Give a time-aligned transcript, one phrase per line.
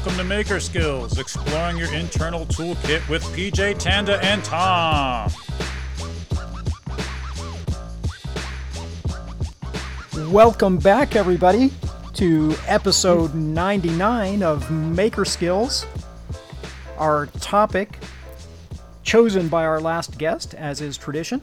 [0.00, 5.30] Welcome to Maker Skills, exploring your internal toolkit with PJ Tanda and Tom.
[10.32, 11.70] Welcome back, everybody,
[12.14, 15.84] to episode 99 of Maker Skills.
[16.96, 17.98] Our topic,
[19.02, 21.42] chosen by our last guest, as is tradition,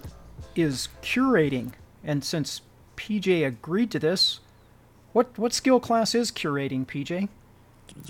[0.56, 1.74] is curating.
[2.04, 2.62] And since
[2.96, 4.40] PJ agreed to this,
[5.14, 7.30] what, what skill class is curating, PJ?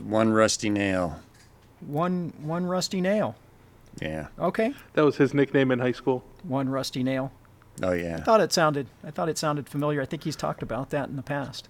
[0.04, 1.20] One rusty nail.
[1.80, 3.36] One, one rusty nail.
[4.02, 4.28] Yeah.
[4.40, 6.24] Okay, That was his nickname in high school.
[6.44, 7.32] one rusty nail.
[7.82, 8.24] Oh yeah.
[8.24, 8.88] Thought it sounded.
[9.04, 10.02] I thought it sounded familiar.
[10.02, 11.68] I think he's talked about that in the past.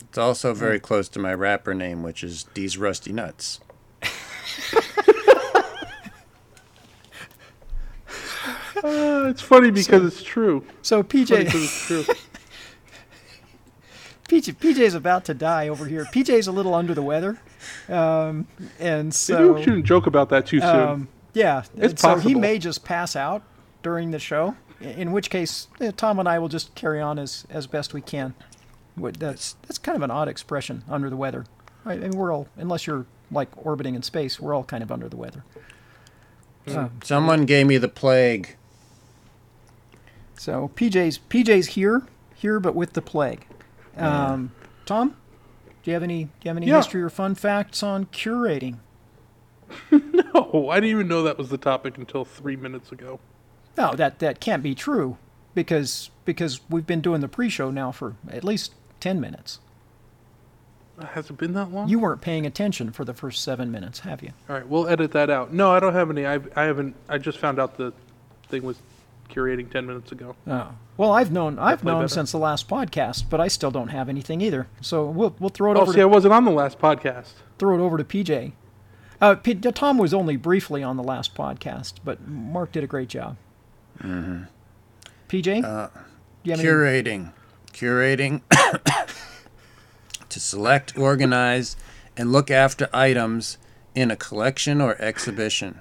[0.00, 3.60] It's also very close to my rapper name, which is These Rusty Nuts.
[8.76, 10.64] Uh, it's funny because it's true.
[10.82, 12.04] So Funny PJ, because it's true.
[14.32, 16.06] PJ, PJ's about to die over here.
[16.06, 17.38] PJ's a little under the weather,
[17.88, 18.46] um,
[18.78, 20.70] and Maybe so we shouldn't joke about that too soon.
[20.70, 23.42] um, yeah, It's and so he may just pass out
[23.82, 24.56] during the show.
[24.80, 28.34] In which case, Tom and I will just carry on as as best we can.
[28.96, 31.44] That's that's kind of an odd expression, under the weather.
[31.84, 31.98] Right?
[31.98, 35.08] I mean, we're all unless you're like orbiting in space, we're all kind of under
[35.08, 35.44] the weather.
[36.66, 38.56] Uh, Someone gave me the plague.
[40.36, 42.02] so PJ's PJ's here,
[42.34, 43.46] here, but with the plague.
[43.96, 44.52] Um,
[44.86, 45.16] Tom,
[45.82, 46.76] do you have any do you have any Yeah.
[46.76, 48.78] history or fun facts on curating?
[49.90, 53.20] no, I didn't even know that was the topic until three minutes ago.
[53.76, 55.16] No, that that can't be true
[55.54, 59.58] because because we've been doing the pre-show now for at least 10 minutes.
[61.02, 61.88] Has it been that long?
[61.88, 64.30] You weren't paying attention for the first 7 minutes, have you?
[64.48, 65.52] All right, we'll edit that out.
[65.52, 66.26] No, I don't have any.
[66.26, 66.94] I, I haven't.
[67.08, 67.92] I just found out the
[68.48, 68.76] thing was
[69.32, 70.36] curating ten minutes ago.
[70.46, 70.72] Oh.
[70.96, 72.08] Well, I've known I've known better.
[72.08, 74.68] since the last podcast, but I still don't have anything either.
[74.80, 77.30] So we'll we'll throw it Oh, over see, I wasn't on the last podcast.
[77.58, 78.52] throw it over to PJ.
[79.20, 83.08] Uh, P- Tom was only briefly on the last podcast, but Mark did a great
[83.08, 83.36] job.
[84.02, 84.42] Mm-hmm.
[85.28, 85.88] PJ, Uh,
[86.42, 87.32] do you have any- Curating.
[87.72, 88.42] Curating.
[90.28, 91.76] to select, organize,
[92.16, 93.58] and look after items
[93.94, 95.78] in a collection or exhibition.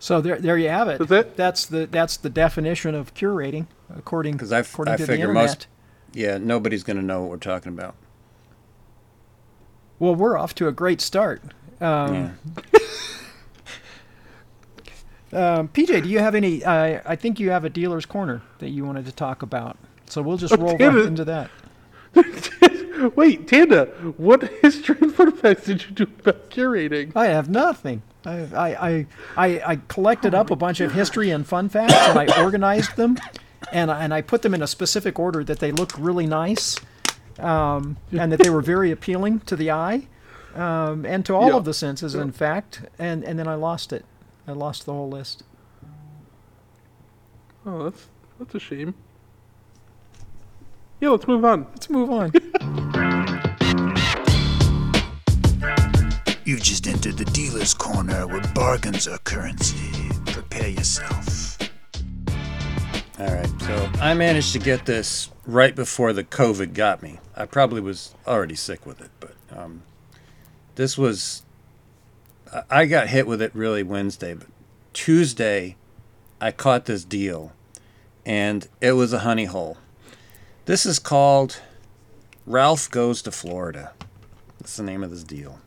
[0.00, 0.98] So there, there you have it.
[0.98, 1.36] That's it?
[1.36, 5.06] That's the that's the definition of curating, according 'Cause I f- according I to the
[5.06, 5.44] figure internet.
[5.44, 5.66] most-
[6.14, 7.94] Yeah, nobody's going to know what we're talking about.
[9.98, 11.42] Well, we're off to a great start.
[11.82, 12.30] Um, Yeah.
[15.58, 16.64] um, PJ, do you have any?
[16.64, 19.76] Uh, I think you have a dealer's corner that you wanted to talk about.
[20.06, 21.06] So we'll just Oh, roll right it.
[21.06, 21.50] into that.
[23.16, 23.84] Wait, Tanda,
[24.16, 27.12] what history and fun facts did you do about curating?
[27.14, 28.02] I have nothing.
[28.24, 32.42] I I, I, I, collected up a bunch of history and fun facts, and I
[32.42, 33.16] organized them,
[33.72, 36.76] and I- and I put them in a specific order that they looked really nice,
[37.38, 40.06] um, and that they were very appealing to the eye,
[40.54, 41.56] um, and to all Yeah.
[41.56, 42.82] of the senses, in fact.
[42.98, 44.04] And and then I lost it.
[44.46, 45.42] I lost the whole list.
[47.64, 48.08] Oh, that's
[48.38, 48.94] that's a shame.
[51.00, 51.66] Yeah, let's move on.
[51.70, 52.32] Let's move on.
[56.50, 60.10] You've just entered the dealer's corner where bargains are currency.
[60.32, 61.58] Prepare yourself.
[63.20, 67.20] All right, so I managed to get this right before the COVID got me.
[67.36, 69.84] I probably was already sick with it, but um,
[70.74, 71.44] this was.
[72.68, 74.48] I- got hit with it really Wednesday, but
[74.92, 75.76] Tuesday,
[76.40, 77.52] I caught this deal,
[78.26, 79.78] and it was a honey hole.
[80.64, 81.60] This is called
[82.44, 83.92] Ralph Goes to Florida.
[84.58, 85.60] That's the name of this deal.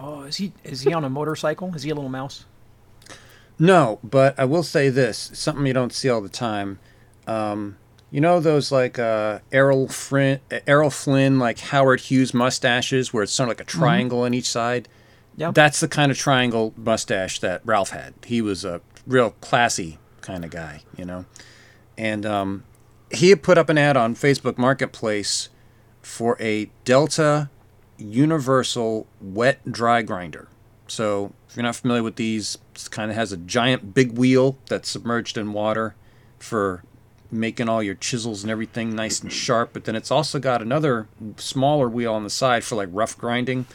[0.00, 1.74] Oh, is he is he on a motorcycle?
[1.74, 2.44] Is he a little mouse?
[3.58, 6.78] No, but I will say this: something you don't see all the time.
[7.26, 7.76] Um,
[8.10, 13.32] you know those like uh, Errol Flynn, Errol Flynn, like Howard Hughes mustaches, where it's
[13.32, 14.88] sort of like a triangle on each side.
[15.36, 15.54] Yep.
[15.54, 18.14] That's the kind of triangle mustache that Ralph had.
[18.24, 21.26] He was a real classy kind of guy, you know.
[21.96, 22.64] And um,
[23.10, 25.48] he had put up an ad on Facebook Marketplace
[26.02, 27.50] for a Delta
[27.98, 30.48] Universal Wet Dry Grinder.
[30.86, 34.56] So if you're not familiar with these, it kind of has a giant big wheel
[34.66, 35.94] that's submerged in water
[36.38, 36.82] for
[37.30, 39.70] making all your chisels and everything nice and sharp.
[39.72, 43.66] But then it's also got another smaller wheel on the side for like rough grinding,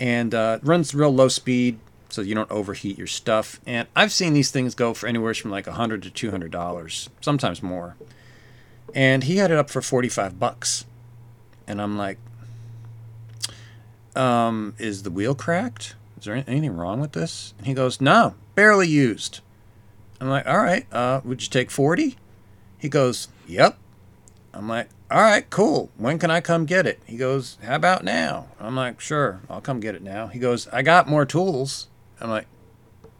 [0.00, 1.78] and uh, runs real low speed
[2.08, 3.60] so you don't overheat your stuff.
[3.66, 7.62] And I've seen these things go for anywhere from like 100 to 200 dollars, sometimes
[7.62, 7.96] more.
[8.94, 10.86] And he had it up for 45 bucks,
[11.66, 12.18] and I'm like,
[14.16, 15.94] um, is the wheel cracked?
[16.18, 17.54] Is there anything wrong with this?
[17.58, 19.40] And he goes, no, barely used.
[20.20, 22.16] I'm like, all right, uh, would you take 40?
[22.78, 23.78] He goes, yep.
[24.52, 25.90] I'm like, all right, cool.
[25.96, 27.00] When can I come get it?
[27.06, 28.48] He goes, how about now?
[28.60, 30.26] I'm like, sure, I'll come get it now.
[30.26, 31.88] He goes, I got more tools.
[32.20, 32.46] I'm like,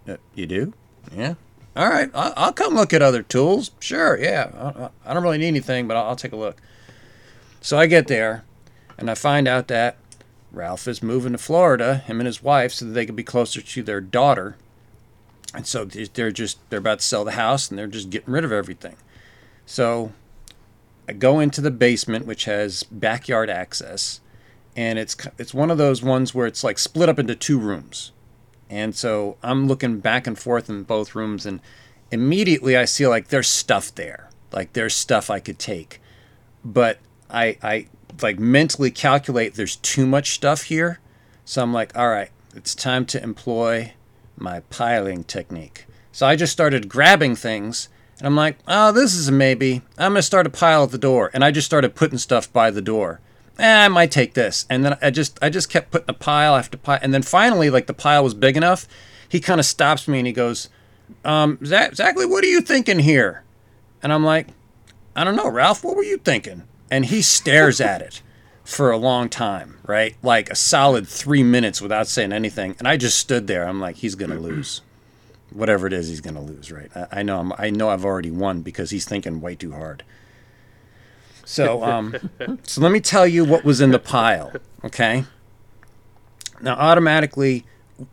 [0.09, 0.75] "Uh, you do?
[1.15, 1.35] Yeah.
[1.77, 3.71] All right, I'll, come look at other tools.
[3.79, 4.91] Sure, yeah.
[5.07, 6.61] I, don't really need anything, but I'll take a look.
[7.61, 8.45] So I get there,
[8.99, 9.97] and I find out that
[10.53, 13.61] Ralph is moving to Florida, him and his wife, so that they could be closer
[13.61, 14.57] to their daughter.
[15.55, 18.33] And so they- they're just they're about to sell the house, and they're just getting
[18.33, 18.97] rid of everything.
[19.67, 20.13] So
[21.09, 24.21] I go into the basement, which has backyard access,
[24.77, 28.13] and it's it's one of those ones where it's like split up into two rooms.
[28.71, 31.61] And so I'm looking back and forth in both rooms, and
[32.11, 36.01] immediately I see like there's stuff there, like there's stuff I could take,
[36.65, 36.99] but
[37.31, 37.87] I I
[38.23, 41.01] like mentally calculate there's too much stuff here,
[41.45, 43.93] so I'm like, all right, it's time to employ
[44.37, 45.87] my piling technique.
[46.13, 47.89] So I just started grabbing things,
[48.19, 49.83] and I'm like, oh, this is a maybe.
[49.97, 52.71] I'm gonna start a pile at the door, and I just started putting stuff by
[52.71, 53.21] the door.
[53.59, 56.55] Eh, I might take this, and then I just I just kept putting a pile
[56.57, 58.87] after pile, and then finally, like the pile was big enough,
[59.29, 60.69] he kind of stops me and he goes,
[61.25, 63.45] um, Zach, exactly what are you thinking here?
[64.03, 64.49] And I'm like,
[65.15, 66.63] I don't know, Ralph, what were you thinking?
[66.91, 68.23] And he stares at it
[68.65, 70.15] for a long time, right?
[70.23, 72.77] Like a solid three minutes without saying anything.
[72.79, 73.67] And I just stood there.
[73.67, 74.83] I'm like, he's gonna lose.
[75.51, 76.91] Whatever it is, he's gonna lose, right?
[76.95, 77.41] I, I know.
[77.41, 77.89] I'm, I know.
[77.89, 80.05] I've already won because he's thinking way too hard.
[81.45, 82.15] So, um,
[82.63, 84.53] so let me tell you what was in the pile,
[84.85, 85.25] okay?
[86.61, 87.65] Now, automatically,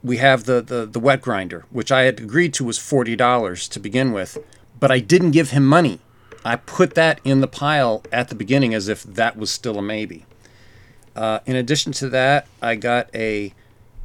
[0.04, 3.80] we have the, the, the wet grinder, which I had agreed to was $40 to
[3.80, 4.38] begin with,
[4.80, 6.00] but I didn't give him money.
[6.46, 9.82] I put that in the pile at the beginning as if that was still a
[9.82, 10.26] maybe.
[11.16, 13.52] Uh, in addition to that, I got a,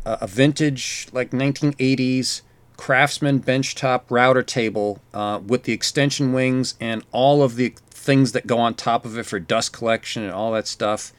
[0.06, 2.40] a vintage, like 1980s
[2.78, 8.46] Craftsman benchtop router table uh, with the extension wings and all of the things that
[8.46, 11.12] go on top of it for dust collection and all that stuff.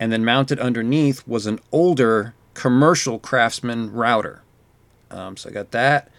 [0.00, 4.42] And then mounted underneath was an older commercial Craftsman router.
[5.10, 6.10] Um, so I got that.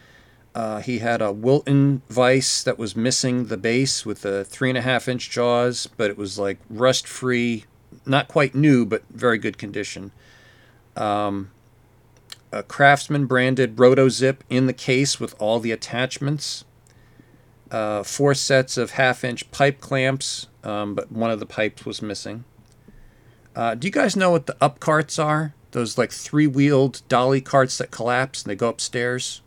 [0.55, 4.77] Uh, he had a Wilton vise that was missing the base with the three and
[4.77, 7.65] a half inch jaws, but it was like rust free,
[8.05, 10.11] not quite new, but very good condition.
[10.95, 11.50] Um,
[12.51, 16.65] a Craftsman branded RotoZip in the case with all the attachments.
[17.71, 22.03] Uh, four sets of half inch pipe clamps, um, but one of the pipes was
[22.03, 22.44] missing.
[23.56, 25.56] Uh, do you guys know what the up carts are?
[25.71, 29.41] Those like three wheeled dolly carts that collapse and they go upstairs?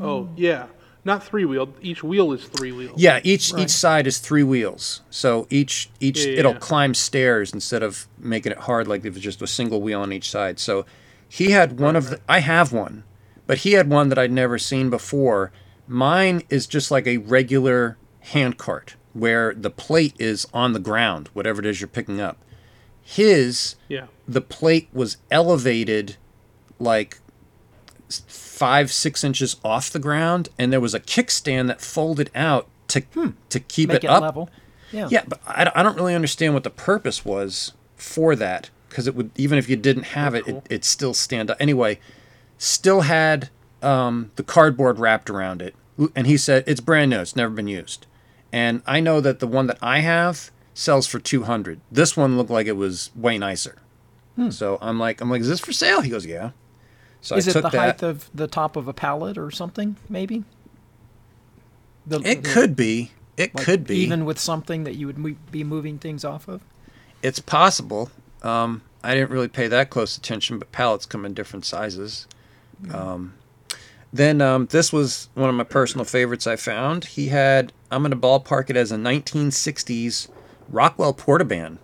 [0.00, 0.66] Oh yeah,
[1.04, 1.74] not three wheeled.
[1.80, 3.00] Each wheel is three wheeled.
[3.00, 3.62] Yeah, each Right.
[3.62, 5.02] each side is three wheels.
[5.10, 6.58] So each each Yeah, yeah, it'll yeah.
[6.58, 10.12] climb stairs instead of making it hard like if it's just a single wheel on
[10.12, 10.58] each side.
[10.58, 10.84] So
[11.28, 13.04] he had one of the I have one,
[13.46, 15.52] but he had one that I'd never seen before.
[15.88, 21.30] Mine is just like a regular hand cart where the plate is on the ground,
[21.32, 22.38] whatever it is you're picking up.
[23.02, 24.06] His Yeah.
[24.26, 26.16] the plate was elevated
[26.80, 27.20] like
[28.10, 28.22] s-
[28.56, 33.02] five six inches off the ground and there was a kickstand that folded out to
[33.50, 34.22] to keep Make it it up.
[34.22, 34.48] level.
[34.92, 35.08] Yeah.
[35.10, 39.06] yeah but I, don't- I don't really understand what the purpose was for that because
[39.06, 41.56] it would even if you didn't have it, it it'd still stand up.
[41.60, 41.98] Anyway
[42.56, 43.50] still had
[43.82, 45.74] um, the cardboard wrapped around it.
[46.14, 48.06] And he said it's brand new it's never been used.
[48.52, 52.50] And i know that the one that i have sells for 200 this one looked
[52.50, 53.76] like it was way nicer.
[54.50, 56.00] So i'm like i'm like is this for sale?
[56.00, 56.50] He goes yeah
[57.26, 59.96] so Is i it the that height of the top of a pallet or something?
[60.08, 60.44] Maybe.
[62.06, 65.18] The, it the- could be it like, could be even with something that you would
[65.18, 66.60] mo- be moving things off of.
[67.22, 68.10] It's possible.
[68.42, 72.28] Um, I didn't really pay that close attention, but pallets come in different sizes.
[72.94, 73.34] Um,
[74.12, 77.06] then um, this was one of my personal favorites I found.
[77.06, 80.28] He had, I'm going to ballpark it as a 1960s
[80.68, 81.78] Rockwell Porta-Band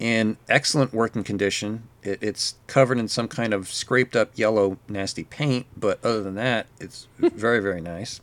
[0.00, 1.84] in excellent working condition.
[2.02, 6.34] It, it's covered in some kind of scraped up yellow nasty paint, but other than
[6.34, 8.20] that, it's very, very nice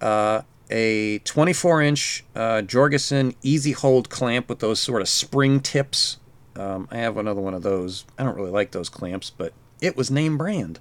[0.00, 6.18] Uh, a 24 inch uh, Jorgensen Easy Hold clamp with those sort of spring tips.
[6.56, 8.04] Um, I have another one of those.
[8.18, 10.80] I don't really like those clamps, but it was name brand.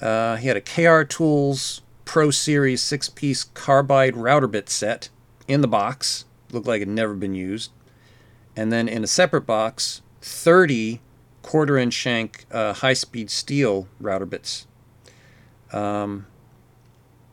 [0.00, 5.08] Uh, he had a KR Tools Pro Series six piece carbide router bit set
[5.48, 6.24] in the box.
[6.50, 7.70] Looked like it had never been used.
[8.56, 11.00] And then in a separate box, 30
[11.42, 14.66] quarter inch shank uh, high speed steel router bits.
[15.72, 16.26] Um,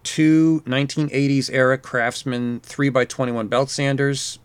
[0.04, 4.40] two 1980s era Craftsman 3x21 belt sanders.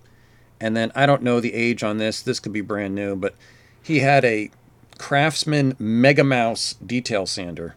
[0.60, 2.22] And then I don't know the age on this.
[2.22, 3.34] This could be brand new, but
[3.82, 4.50] he had a
[4.98, 7.74] Craftsman Mega Mouse detail sander,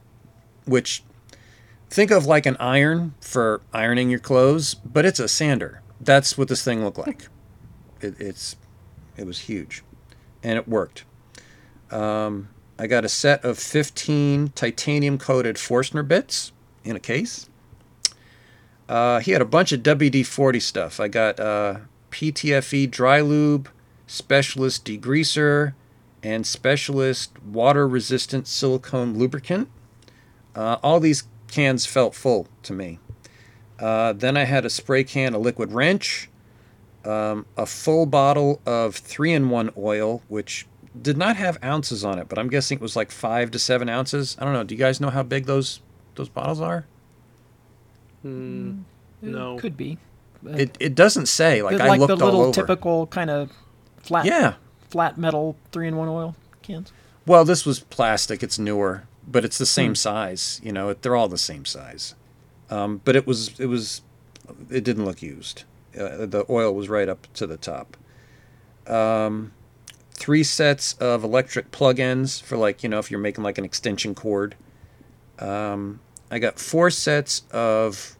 [0.66, 1.04] which
[1.90, 5.82] think of like an iron for ironing your clothes, but it's a sander.
[6.00, 7.28] that's what this thing looked like.
[8.02, 8.56] It, it's
[9.18, 9.84] it was huge,
[10.44, 11.04] and it worked.
[11.92, 16.52] Um, I got a set of 15 titanium coated Forstner bits
[16.84, 17.50] in a case.
[18.88, 21.00] Uh, he had a bunch of WD 40 stuff.
[21.00, 21.80] I got uh,
[22.12, 23.70] PTFE dry lube,
[24.06, 25.74] specialist degreaser,
[26.24, 29.70] and specialist water resistant silicone lubricant.
[30.56, 33.00] Uh, all these cans felt full to me.
[33.80, 36.30] Uh, then I had a spray can a liquid wrench,
[37.08, 40.68] um, a full bottle of three in one oil, which
[41.00, 43.88] did not have ounces on it, but I'm guessing it was like five to seven
[43.90, 44.36] ounces.
[44.40, 44.64] I don't know.
[44.64, 45.80] Do you guys know how big those
[46.16, 46.86] those bottles are?
[48.26, 48.84] Mm,
[49.22, 49.58] no.
[49.58, 49.98] Could be.
[50.46, 51.62] It it doesn't say.
[51.62, 52.54] Like It's I like looked the little all over.
[52.54, 53.52] typical kind of
[53.98, 54.56] flat Yeah.
[54.90, 56.92] flat metal three in one oil cans.
[57.26, 58.42] Well, this was plastic.
[58.44, 59.80] It's newer, but it's the Hmm.
[59.80, 60.62] same size.
[60.64, 62.16] You know, they're all the same size.
[62.70, 64.02] Um, but it was it was
[64.70, 65.64] it didn't look used.
[65.98, 67.98] Uh, the oil was right up to the top.
[68.88, 69.54] Um,
[70.12, 74.16] three sets of electric plug-ins for like you know if you're making like an extension
[74.16, 74.56] cord.
[75.40, 76.00] Um,
[76.32, 78.18] I got four sets of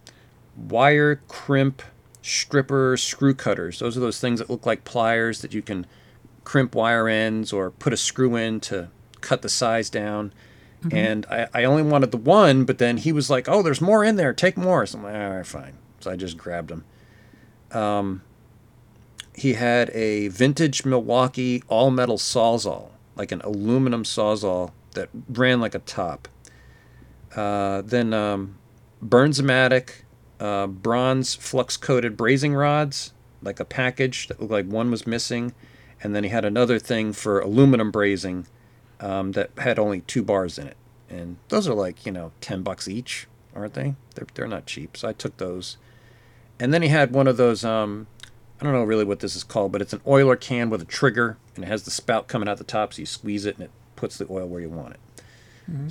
[0.56, 1.82] wire crimp
[2.22, 3.80] stripper screw cutters.
[3.80, 5.86] Those are those things that look like pliers that you can
[6.44, 8.90] crimp wire ends or put a screw in to
[9.22, 10.34] cut the size down.
[10.92, 14.04] And I, I only wanted the one, but then he was like, "Oh, there's more
[14.04, 14.32] in there.
[14.32, 16.86] Take more." So I'm like, "All right, fine." So I just grabbed them.
[17.72, 18.22] Um,
[19.36, 25.76] he had a vintage Milwaukee all metal sawzall, like an aluminum sawzall that ran like
[25.76, 26.28] a top.
[27.36, 28.58] Uh, then um,
[29.04, 30.02] Bernzomatic
[30.40, 35.54] uh, bronze flux coated brazing rods, like a package that looked like one was missing.
[36.02, 38.46] And then he had another thing for aluminum brazing
[39.00, 40.78] um, that had only two bars in it.
[41.10, 43.96] And those are like, you know, 10 bucks each, aren't they?
[44.16, 44.98] They're, they're not cheap.
[44.98, 45.78] So I took those.
[46.60, 48.08] And then he had one of those, um,
[48.60, 50.86] I don't know really what this is called, but it's an oiler can with a
[50.86, 52.94] trigger and it has the spout coming out the top.
[52.94, 55.00] So you squeeze it and it puts the oil where you want it.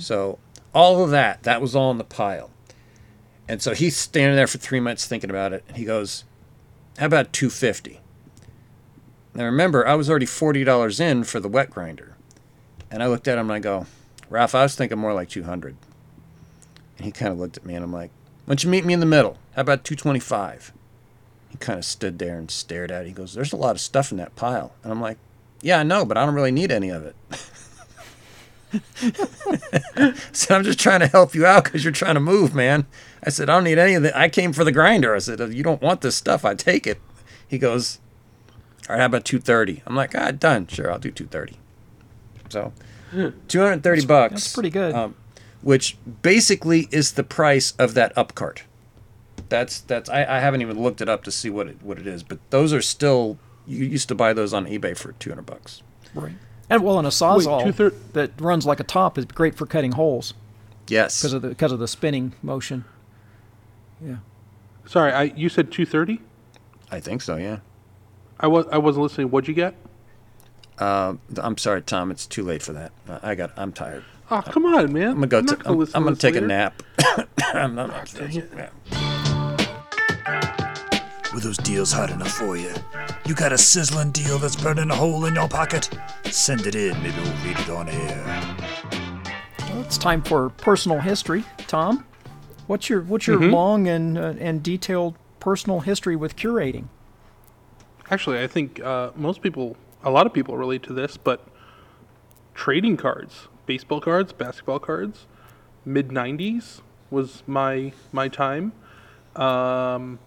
[0.01, 0.39] So
[0.73, 2.49] all of that, that was all in the pile.
[3.47, 5.63] And so he's standing there for three minutes thinking about it.
[5.67, 6.23] And he goes,
[6.97, 7.99] How about 250
[9.33, 12.15] Now remember, I was already $40 in for the wet grinder.
[12.91, 13.85] And I looked at him and I go,
[14.29, 15.75] Ralph, I was thinking more like 200
[16.97, 18.11] And he kind of looked at me and I'm like,
[18.47, 19.37] Why don't you meet me in the middle?
[19.55, 20.71] How about 225
[21.49, 23.07] He kind of stood there and stared at it.
[23.07, 24.71] He goes, There's a lot of stuff in that pile.
[24.83, 25.17] And I'm like,
[25.61, 27.15] Yeah, I know, but I don't really need any of it.
[30.31, 32.85] said, I'm just trying to help you out because you're trying to move, man.
[33.21, 34.13] I said, I don't need any of it.
[34.15, 35.13] I came for the grinder.
[35.13, 36.45] I said, you don't want this stuff.
[36.45, 37.01] I take it.
[37.45, 37.99] He goes,
[38.87, 39.83] all right, how about 230?
[39.85, 40.67] I'm like, ah, done.
[40.67, 41.57] Sure, I'll do 230.
[42.47, 42.71] So
[43.11, 44.33] 230 bucks.
[44.35, 44.95] that's pretty good.
[44.95, 45.15] Um,
[45.67, 48.63] which basically is the price of that up cart.
[49.49, 52.07] That's that's I, I haven't even looked it up to see what it what it
[52.07, 55.83] is, but those are still you used to buy those on eBay for 200 bucks.
[56.15, 56.35] Right.
[56.69, 59.91] And well, and a sawzall two-thir- that runs like a top is great for cutting
[59.91, 60.33] holes
[60.87, 61.19] Yes.
[61.19, 62.85] because of the because of the spinning motion.
[64.01, 64.17] Yeah.
[64.85, 66.21] Sorry, I you said 230?
[66.91, 67.59] I think so, yeah.
[68.39, 69.31] I was I wasn't listening.
[69.31, 69.75] What'd you get?
[70.79, 72.09] Uh, I'm sorry, Tom.
[72.09, 72.93] It's too late for that.
[73.09, 73.51] I I got.
[73.57, 74.05] I'm tired.
[74.29, 75.11] Oh, come on, man.
[75.11, 75.37] I'm gonna go.
[75.39, 76.83] I'm ta- not gonna I'm, listen I'm gonna this take a nap.
[77.53, 78.13] I'm not.
[78.29, 78.69] yeah.
[81.33, 82.73] Were those deals hot enough for you?
[83.25, 85.89] You got a sizzling deal that's burning a hole in your pocket?
[86.25, 88.55] Send it in, maybe we'll read it on air.
[89.69, 91.43] Well, it's time for personal history.
[91.67, 92.05] Tom,
[92.67, 96.85] what's your what's your long and uh, and detailed personal history with curating?
[98.09, 101.45] Actually, I think uh, most people, a lot of people relate to this, but
[102.55, 105.27] trading cards, baseball cards, basketball cards,
[105.85, 106.81] mid '90s
[107.11, 108.71] was my my time.
[109.35, 110.17] Um,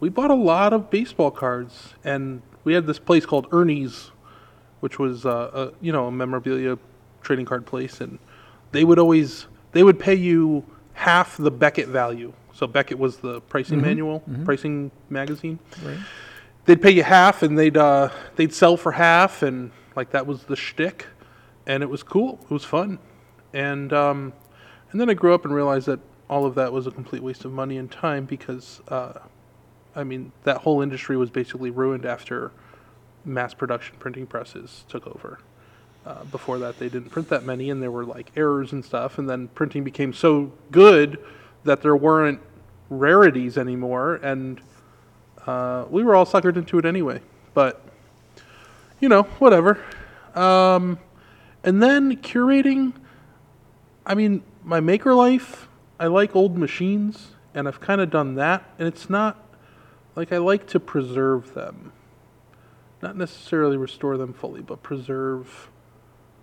[0.00, 4.10] we bought a lot of baseball cards, and we had this place called Ernie's,
[4.80, 6.76] which was uh, a you know a memorabilia
[7.22, 8.18] trading card place, and
[8.72, 12.32] they would always they would pay you half the Beckett value.
[12.52, 15.98] So Beckett was the pricing manual, pricing magazine Right.
[16.64, 20.44] they'd pay you half and they'd uh, they'd sell for half and like that was
[20.44, 21.04] the shtick,
[21.66, 22.38] and it was cool.
[22.42, 22.98] It was fun,
[23.52, 24.32] and um,
[24.92, 27.44] and then I grew up and realized that all of that was a complete waste
[27.44, 29.14] of money and time because uh,
[29.94, 32.52] I mean that whole industry was basically ruined after
[33.24, 35.38] mass production printing presses took over.
[36.06, 39.18] Uh, before that, they didn't print that many, and there were like errors and stuff.
[39.18, 41.18] And then printing became so good
[41.64, 42.40] that there weren't
[42.88, 44.60] rarities anymore, and
[45.46, 47.20] uh, we were all suckered into it anyway.
[47.54, 47.84] But
[49.00, 49.84] you know, whatever.
[50.36, 50.98] Um,
[51.66, 52.94] and then curating.
[54.06, 55.68] I mean, my maker life.
[55.98, 59.42] I like old machines, and I've kind of done that, and it's not
[60.14, 61.92] like I like to preserve them.
[63.02, 65.70] Not necessarily restore them fully, but preserve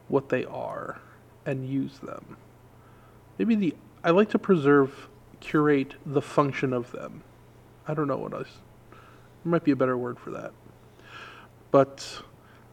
[0.07, 0.99] what they are
[1.45, 2.37] and use them.
[3.37, 5.07] Maybe the I like to preserve
[5.39, 7.23] curate the function of them.
[7.87, 8.59] I don't know what else.
[8.91, 10.51] There might be a better word for that.
[11.71, 12.21] But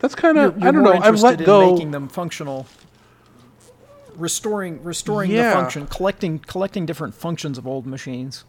[0.00, 0.92] that's kind of I don't know.
[0.92, 1.72] I've let in go.
[1.72, 2.66] making them functional,
[4.16, 5.50] restoring restoring Yeah.
[5.50, 8.44] the function, collecting collecting different functions of old machines.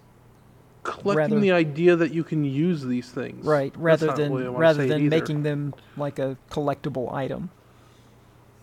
[0.83, 3.45] collecting rather- the idea that you can use these things.
[3.45, 7.51] Right, rather not the way I than rather than making them like a collectible item.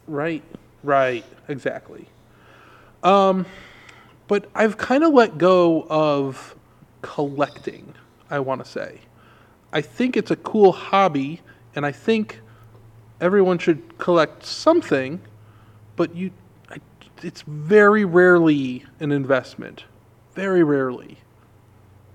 [0.08, 0.42] Right,
[0.82, 2.08] right, exactly.
[3.04, 3.46] Um,
[4.26, 6.56] but I've kind of let go of
[7.02, 7.94] collecting.
[8.28, 9.02] I want to say,
[9.72, 11.40] I think it's a cool hobby,
[11.76, 12.40] and I think
[13.20, 15.20] everyone should collect something.
[15.96, 16.30] But you,
[16.70, 16.78] I,
[17.22, 19.84] it's very rarely an investment,
[20.34, 21.18] very rarely.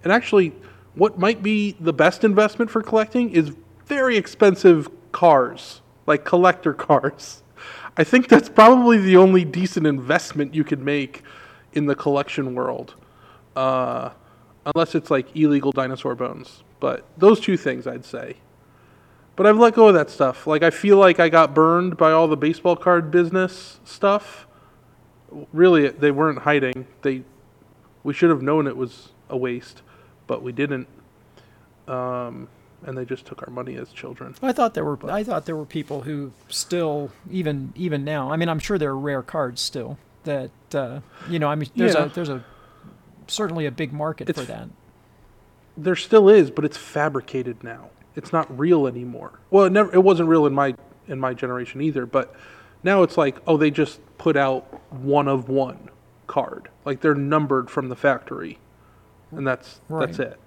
[0.03, 0.53] And actually,
[0.95, 3.51] what might be the best investment for collecting is
[3.85, 7.43] very expensive cars, like collector cars.
[7.95, 11.21] I think that's probably the only decent investment you can make
[11.73, 12.95] in the collection world,
[13.55, 14.09] uh,
[14.65, 16.63] unless it's like illegal dinosaur bones.
[16.79, 18.37] But those two things, I'd say.
[19.35, 20.45] But I've let go of that stuff.
[20.45, 24.45] Like I feel like I got burned by all the baseball card business stuff.
[25.51, 26.85] Really, they weren't hiding.
[27.01, 27.23] They,
[28.03, 29.81] we should have known it was a waste,
[30.27, 30.87] but we didn't.
[31.87, 32.47] Um,
[32.85, 34.35] and they just took our money as children.
[34.43, 38.31] I thought there were I thought there were people who still even even now.
[38.31, 40.99] I mean, I'm sure there are rare cards still that uh,
[41.29, 41.47] you know.
[41.47, 42.05] I mean, there's Yeah.
[42.05, 42.43] a there's a
[43.27, 44.67] certainly a big market for that.
[45.75, 47.89] There still is, but it's fabricated now.
[48.15, 49.39] It's not real anymore.
[49.49, 50.75] Well, it never it wasn't real in my
[51.07, 52.35] in my generation either, but
[52.83, 55.89] now it's like, oh, they just put out one of one
[56.27, 56.69] card.
[56.85, 58.59] Like they're numbered from the factory.
[59.31, 60.39] And that's that's it.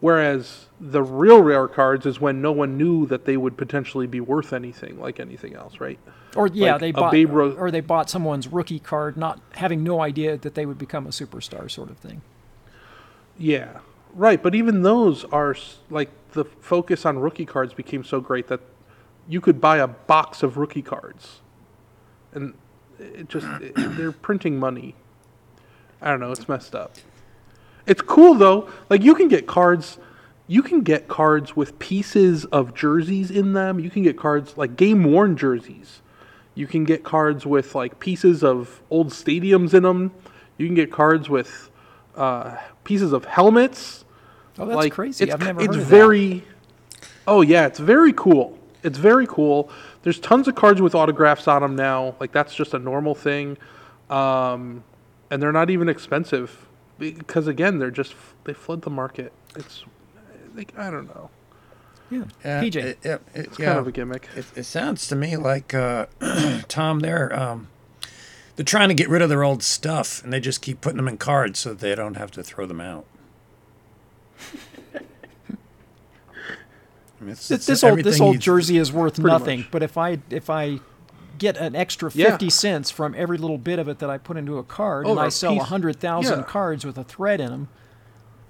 [0.00, 4.20] Whereas the real rare cards is when no one knew that they would potentially be
[4.20, 5.98] worth anything like anything else, right?
[6.36, 10.00] Or yeah, like they bought Ro- or they bought someone's rookie card, not having no
[10.00, 12.22] idea that they would become a superstar, sort of thing.
[13.38, 13.78] Yeah,
[14.12, 14.42] right.
[14.42, 15.56] But even those are
[15.88, 18.60] like the focus on rookie cards became so great that
[19.28, 21.40] you could buy a box of rookie cards,
[22.32, 22.54] and
[22.98, 24.94] it just it, they're printing money.
[26.02, 26.32] I don't know.
[26.32, 26.96] It's messed up.
[27.86, 28.68] It's cool though.
[28.90, 29.98] Like you can get cards.
[30.46, 33.80] You can get cards with pieces of jerseys in them.
[33.80, 36.02] You can get cards like game worn jerseys.
[36.54, 40.12] You can get cards with like pieces of old stadiums in them.
[40.58, 41.70] You can get cards with
[42.14, 44.04] uh, pieces of helmets.
[44.58, 45.24] Oh, that's like crazy!
[45.24, 46.44] It's, I've never it's heard of very.
[47.26, 48.58] Oh yeah, it's very cool.
[48.82, 49.70] It's very cool.
[50.02, 52.14] There's tons of cards with autographs on them now.
[52.20, 53.56] Like that's just a normal thing,
[54.10, 54.84] um,
[55.30, 56.66] and they're not even expensive
[56.98, 58.14] because again, they're just
[58.44, 59.32] they flood the market.
[59.56, 59.84] It's
[60.54, 61.30] like I don't know.
[62.10, 62.76] Yeah, Yeah, PJ.
[62.76, 63.66] it- it- it- It's yeah.
[63.66, 64.28] kind of a gimmick.
[64.36, 66.06] It, it sounds to me like uh,
[66.68, 67.68] Tom, they're um,
[68.56, 71.08] they're trying to get rid of their old stuff, and they just keep putting them
[71.08, 73.06] in cards so they don't have to throw them out.
[77.20, 79.70] I mean, it's- Th- it's this old this old jersey is worth nothing, much.
[79.70, 80.80] but if I if I
[81.38, 82.30] get an extra Yeah.
[82.30, 85.12] fifty cents from every little bit of it that I put into a card, Oh,
[85.12, 86.44] and I sell a hundred thousand yeah.
[86.44, 87.68] cards with a thread in them,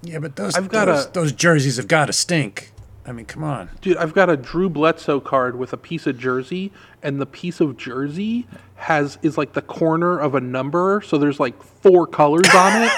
[0.01, 2.71] Yeah, but those I've got those, a- those jerseys have got to stink.
[3.07, 3.69] I mean, come on.
[3.81, 6.71] Dude, I've got a Drew Bledsoe card with a piece of jersey,
[7.03, 11.39] and the piece of jersey has is like the corner of a number, so there's
[11.39, 12.91] like four colors on it,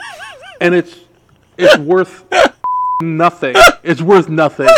[0.60, 0.96] and it's
[1.58, 2.24] it's worth
[3.02, 3.54] nothing.
[3.82, 4.68] It's worth nothing.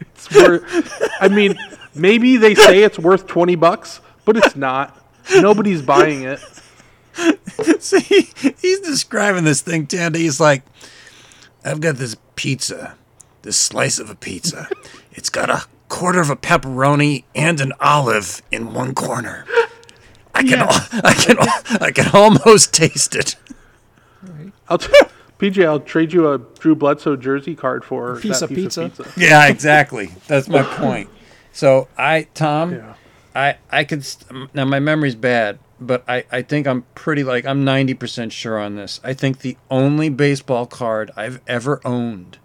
[0.00, 1.02] It's worth.
[1.20, 1.56] I mean,
[1.94, 5.00] maybe they say it's worth twenty bucks, but it's not.
[5.36, 6.40] Nobody's buying it.
[7.82, 8.28] See,
[8.60, 10.20] he's describing this thing, Tandy.
[10.20, 10.62] He's like,
[11.64, 12.96] I've got this pizza,
[13.42, 14.68] this slice of a pizza.
[15.12, 19.46] It's got a quarter of a pepperoni and an olive in one corner.
[20.34, 23.36] I can, al- I can, al- I can almost taste it.
[24.68, 24.92] I'll t-
[25.38, 28.82] PJ, I'll trade you a Drew Bledsoe jersey card for Piece that of piece pizza.
[28.84, 29.12] of pizza.
[29.20, 30.10] Yeah, exactly.
[30.28, 31.10] That's my point.
[31.52, 32.94] So I, Tom, Yeah.
[33.34, 37.44] I, I could st- now my memory's bad, but I, I think I'm pretty like
[37.46, 39.00] I'm 90% sure on this.
[39.02, 42.38] I think the only baseball card I've ever owned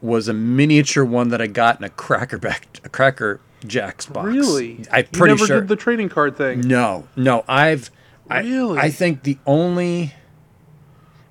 [0.00, 4.26] was a miniature one that I got in a cracker back a cracker jacks box.
[4.26, 4.84] Really?
[4.90, 5.60] I'm you pretty never sure.
[5.60, 6.60] did the trading card thing.
[6.62, 7.90] No, no, I've
[8.30, 8.78] Really?
[8.78, 10.14] I, I think the only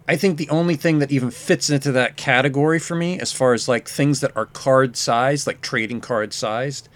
[0.08, 3.54] I think the only thing that even fits into that category for me as far
[3.54, 6.90] as like things that are card sized, like trading card sized,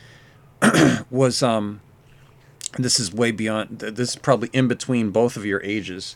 [1.09, 1.81] was um
[2.77, 6.15] this is way beyond this is probably in between both of your ages.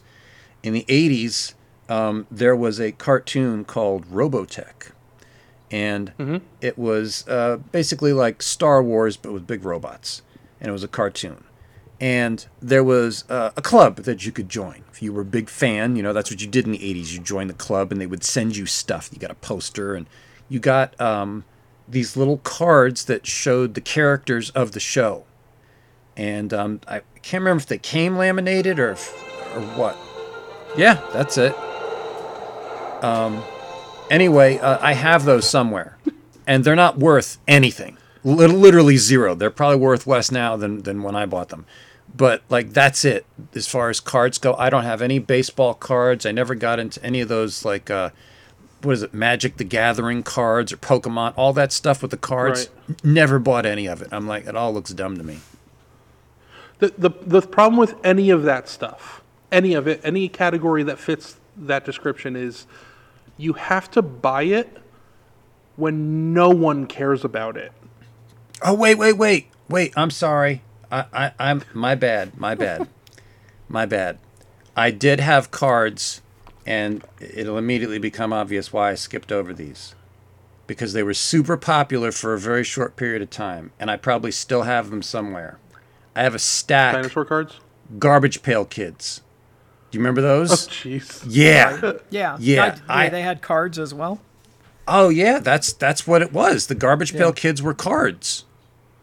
[0.62, 1.54] In the 80s,
[1.88, 4.91] um, there was a cartoon called Robotech.
[5.71, 10.21] and it was uh, basically like Star Wars but with big robots,
[10.60, 11.43] and it was a cartoon.
[12.02, 15.95] And there was uh, a club that you could join you were a big fan.
[15.95, 17.13] You know that's what you did in the '80s.
[17.13, 19.09] You joined the club, and they would send you stuff.
[19.12, 20.07] You got a poster, and
[20.47, 21.45] you got um,
[21.88, 25.25] these little cards that showed the characters of the show.
[26.15, 29.13] And um, I can't remember if they came laminated or if,
[29.55, 29.97] or what.
[30.77, 31.55] Yeah, that's it.
[33.03, 33.41] Um,
[34.09, 35.97] anyway, uh, I have those somewhere,
[36.45, 37.97] and they're not worth anything.
[38.23, 39.33] Lit- literally zero.
[39.35, 41.65] They're probably worth less now than than when I bought them.
[42.15, 44.54] But like that's it as far as cards go.
[44.56, 46.26] I don't have any baseball cards.
[46.26, 48.10] I never got into any of those like uh,
[48.82, 52.69] what is it, Magic the Gathering cards or Pokemon, all that stuff with the cards.
[52.89, 54.10] N- Never bought any of it.
[54.12, 55.39] I'm like, it all looks dumb to me.
[56.80, 60.98] The, the the problem with any of that stuff, any of it, any category that
[60.98, 62.65] fits that description is
[63.38, 64.78] you have to buy it
[65.76, 67.72] when no one cares about it.
[68.62, 69.93] Oh wait, wait, wait, wait.
[69.95, 70.62] I'm sorry.
[70.91, 72.38] I, I I'm my bad.
[72.39, 72.88] My bad.
[73.69, 74.17] my bad.
[74.75, 76.21] I did have cards,
[76.65, 79.93] and it'll immediately become obvious why I skipped over these,
[80.67, 84.32] because they were super popular for a very short period of time, and I probably
[84.32, 85.60] still have them somewhere.
[86.15, 86.95] I have a stack.
[86.95, 87.60] Dinosaur cards?
[87.97, 89.21] Garbage Pail Kids.
[89.91, 90.67] Do you remember Oh, those?
[90.67, 91.23] jeez.
[91.28, 91.93] yeah.
[92.10, 92.38] Yeah.
[92.39, 94.21] Yeah, I, I- they had cards as well.
[94.88, 96.65] Oh yeah, that's that's what it was.
[96.67, 97.34] The Garbage Pail Yeah.
[97.34, 98.45] Kids were cards.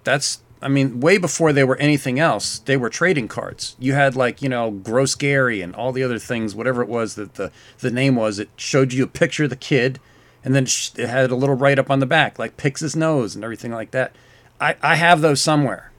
[0.04, 3.76] That's I mean, way before they were anything else, they were trading cards.
[3.78, 7.14] You had like you know Gross Gary and all the other things, whatever it was
[7.14, 8.40] that the the name was.
[8.40, 10.00] It showed you a picture of the kid,
[10.42, 13.36] and then it had a little write up on the back, like picks his nose
[13.36, 14.16] and everything like that.
[14.60, 15.92] I I have those somewhere,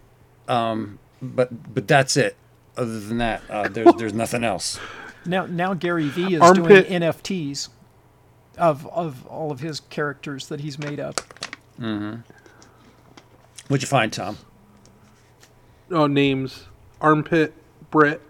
[0.50, 2.36] um, but but that's it.
[2.76, 4.82] Other than that, uh, there's there's nothing else.
[5.26, 7.70] Now, now Gary Vee is Armpit- doing NFTs
[8.58, 11.22] of of all of his characters that he's made up.
[11.80, 12.16] Mm-hmm.
[13.70, 14.38] What'd you find, Tom?
[15.90, 16.66] Oh, names
[17.02, 17.54] Armpit
[17.92, 18.22] Britt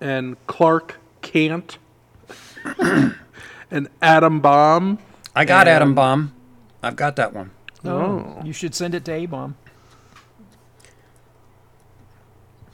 [0.00, 1.78] and Clark Kant
[2.80, 4.98] and Adam Bomb.
[5.34, 6.34] I got Adam Bomb.
[6.82, 7.50] I've got that one.
[7.84, 7.90] Oh.
[7.90, 8.42] oh.
[8.44, 9.56] You should send it to A-Bomb.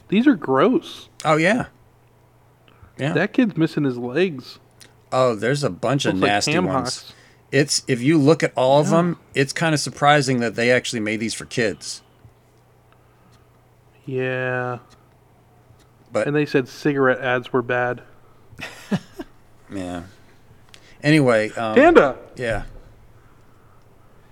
[0.09, 1.09] These are gross.
[1.25, 1.67] Oh yeah.
[2.99, 3.13] Yeah.
[3.13, 4.59] That kid's missing his legs.
[5.13, 6.77] Oh, there's a bunch of Looks like nasty ham ones.
[6.77, 7.13] hocks.
[7.53, 11.01] It's if you look at all of them, it's kind of surprising that they actually
[11.01, 12.03] made these for kids.
[14.07, 14.79] Yeah.
[16.13, 18.03] But And they said cigarette ads were bad.
[19.73, 20.05] yeah.
[21.03, 22.65] Anyway, um, Tanda, yeah.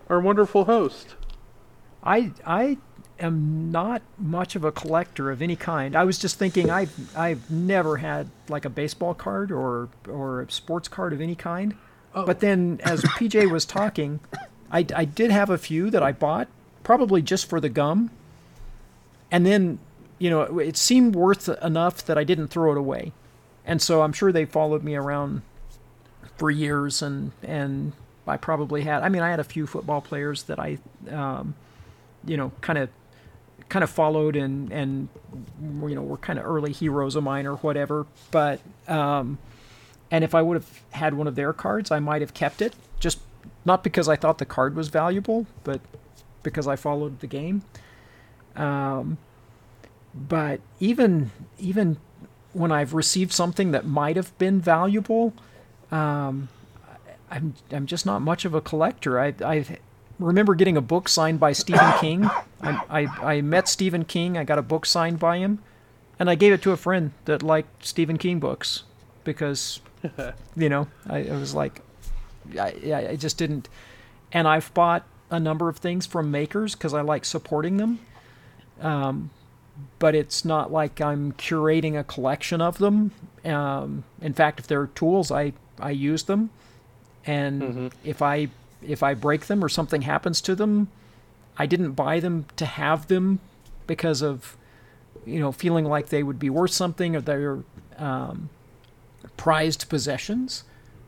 [0.08, 1.14] our wonderful host.
[2.02, 2.78] I I
[3.18, 5.94] am not much of a collector of any kind.
[5.94, 10.50] I was just thinking I've I've never had like a baseball card or or a
[10.50, 11.76] sports card of any kind.
[12.14, 12.24] Oh.
[12.24, 14.20] But then as PJ was talking,
[14.70, 16.48] I, I did have a few that I bought
[16.82, 18.10] probably just for the gum.
[19.35, 19.81] And then,
[20.20, 23.11] you know, it, seemed worth enough that I didn't throw it away.
[23.66, 25.42] And so I'm sure they followed me around
[26.37, 27.92] for years and and
[28.29, 30.79] I probably had I mean I had a few football players that I
[31.11, 31.55] um,
[32.25, 32.88] you know kind of
[33.68, 35.09] kind of followed and and
[35.83, 39.38] you know were kind of early heroes of mine or whatever but um,
[40.11, 42.75] and if I would have had one of their cards I might have kept it
[42.99, 43.20] just
[43.64, 45.81] not because I thought the card was valuable but
[46.42, 47.62] because I followed the game
[48.56, 49.18] um,
[50.14, 51.98] but even even
[52.52, 55.32] when I've received something that might have been valuable
[55.90, 56.48] um,
[57.30, 59.20] I'm I'm just not much of a collector.
[59.20, 59.64] I I
[60.18, 62.24] remember getting a book signed by Stephen King.
[62.60, 64.36] I, I I met Stephen King.
[64.36, 65.60] I got a book signed by him,
[66.18, 68.84] and I gave it to a friend that liked Stephen King books
[69.24, 69.80] because
[70.56, 71.80] you know I, I was like
[72.58, 73.68] I I I just didn't.
[74.32, 78.00] And I've bought a number of things from makers because I like supporting them.
[78.80, 79.30] Um,
[79.98, 83.12] but it's not like I'm curating a collection of them.
[83.44, 86.50] Um, in fact, if they're tools, I I use them,
[87.26, 87.62] and
[88.04, 88.48] if I
[88.82, 90.88] if I break them or something happens to them,
[91.58, 93.40] I didn't buy them to have them
[93.87, 94.56] because of
[95.26, 97.58] you know feeling like they would be worth something or they're
[97.98, 98.50] um,
[99.37, 100.64] prized possessions.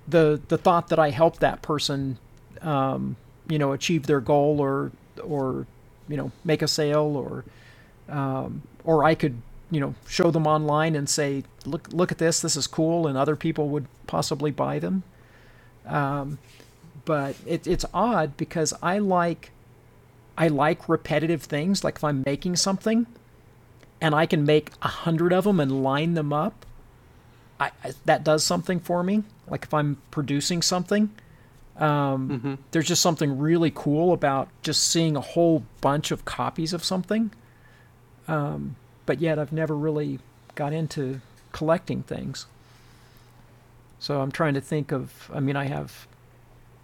[0.09, 2.18] The the thought that I helped that person,
[2.62, 3.16] um,
[3.48, 5.66] you know, achieve their goal or or
[6.09, 7.44] you know make a sale or
[8.09, 12.40] um, or I could you know show them online and say look look at this
[12.40, 15.05] this is cool and other people would possibly buy them.
[15.87, 16.38] Um,
[17.05, 19.53] but it, it's odd because I like
[20.38, 23.07] I like repetitive things like if I'm making something
[24.01, 26.66] and I can make a hundred of them and line them up
[27.61, 29.25] I, I, that does something for me.
[29.49, 31.11] Like if I'm producing something
[31.79, 32.37] Um,
[32.73, 37.33] There's just something really cool about just seeing a whole bunch of copies of something.
[38.29, 40.19] Um, but yet, I've never really
[40.55, 41.21] got into
[41.53, 42.47] collecting things.
[43.99, 45.31] So I'm trying to think of.
[45.33, 46.07] I mean, I have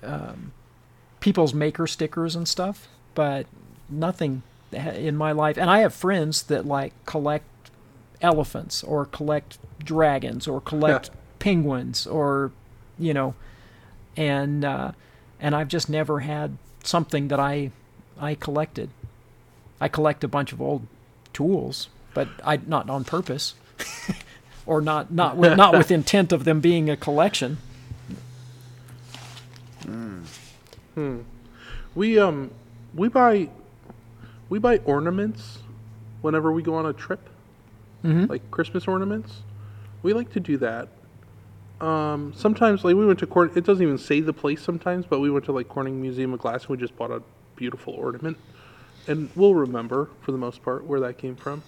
[0.02, 0.52] um,
[1.20, 3.46] people's maker stickers and stuff, but
[3.88, 5.56] nothing in my life.
[5.56, 7.44] And I have friends that like collect
[8.20, 12.52] elephants or collect dragons or collect penguins or
[12.98, 13.34] you know
[14.16, 14.92] and uh,
[15.40, 17.70] and I've just never had something that I
[18.18, 18.90] I collected.
[19.80, 20.86] I collect a bunch of old
[21.32, 23.54] tools, but I not on purpose,
[24.66, 27.58] or not not with, not with intent of them being a collection.
[31.94, 32.50] We um
[32.94, 33.48] we buy
[34.48, 35.58] we buy ornaments
[36.20, 37.20] whenever we go on a trip,
[38.28, 39.42] like Christmas ornaments.
[40.02, 40.88] We like to do that.
[41.80, 43.50] Um, sometimes, like we went to Corn.
[43.54, 46.40] It doesn't even say the place sometimes, but we went to like Corning Museum of
[46.40, 47.22] Glass and we just bought a
[47.56, 48.36] beautiful ornament,
[49.06, 51.62] and we'll remember for the most part where that came from.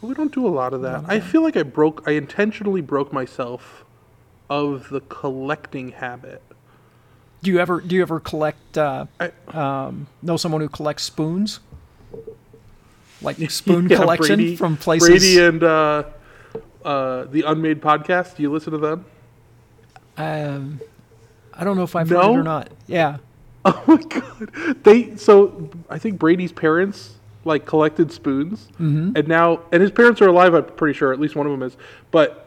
[0.00, 1.04] But we don't do a lot of that.
[1.08, 2.04] I feel like I broke.
[2.06, 3.84] I intentionally broke myself
[4.48, 6.42] of the collecting habit.
[7.42, 8.76] Do you ever do you ever collect?
[8.78, 11.60] Uh, I- um, know someone who collects spoons?
[13.22, 15.08] Like spoon Yeah, collection Brady- from places.
[15.08, 16.04] Brady and uh,
[16.84, 18.36] uh, the Unmade podcast.
[18.36, 19.04] Do you listen to them?
[20.16, 20.80] um,
[21.54, 22.20] I don't know if I've No?
[22.22, 22.68] heard it or not.
[22.86, 23.18] Yeah.
[23.64, 24.82] Oh my god!
[24.84, 29.12] They so I think Brady's parents like collected spoons, Mm-hmm.
[29.16, 30.54] and now and his parents are alive.
[30.54, 31.76] I'm pretty sure at least one of them is,
[32.10, 32.46] but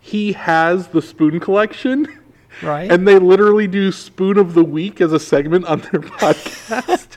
[0.00, 2.06] he has the spoon collection.
[2.62, 2.92] Right.
[2.92, 7.16] And they literally do spoon of the week as a segment on their podcast.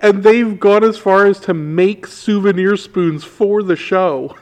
[0.00, 4.36] and they've gone as far as to make souvenir spoons for the show.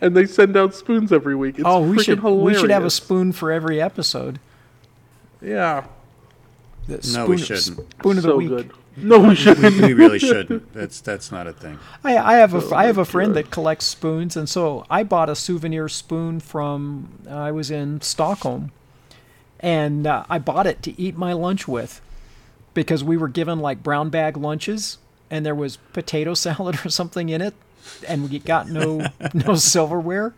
[0.00, 1.56] and they send out spoons every week.
[1.58, 2.44] It's oh, we freaking should hilarious.
[2.44, 4.38] we should have a spoon for every episode.
[5.42, 5.84] Yeah.
[6.86, 7.62] The No, spoon, we shouldn't.
[7.92, 8.48] Spoon of the so week.
[8.48, 8.70] good.
[8.96, 9.80] No, we shouldn't.
[9.80, 10.72] we really shouldn't.
[10.74, 11.78] That's that's not a thing.
[12.04, 13.44] I, I have a I have a friend God.
[13.44, 18.00] that collects spoons, and so I bought a souvenir spoon from uh, I was in
[18.00, 18.72] Stockholm,
[19.60, 22.00] and uh, I bought it to eat my lunch with,
[22.74, 24.98] because we were given like brown bag lunches,
[25.30, 27.54] and there was potato salad or something in it,
[28.08, 30.34] and we got no no silverware,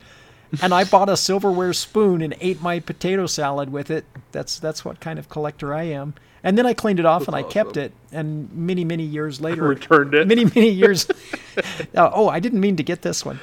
[0.63, 4.05] and I bought a silverware spoon and ate my potato salad with it.
[4.33, 6.15] That's that's what kind of collector I am.
[6.45, 7.93] And then I cleaned it off and I kept it.
[8.11, 10.27] And many many years later, Returned it.
[10.27, 11.07] Many many years.
[11.95, 13.41] oh, oh, I didn't mean to get this one.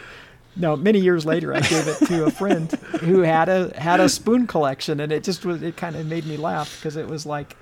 [0.56, 2.70] No, many years later, I gave it to a friend
[3.02, 6.26] who had a had a spoon collection, and it just was it kind of made
[6.26, 7.56] me laugh because it was like,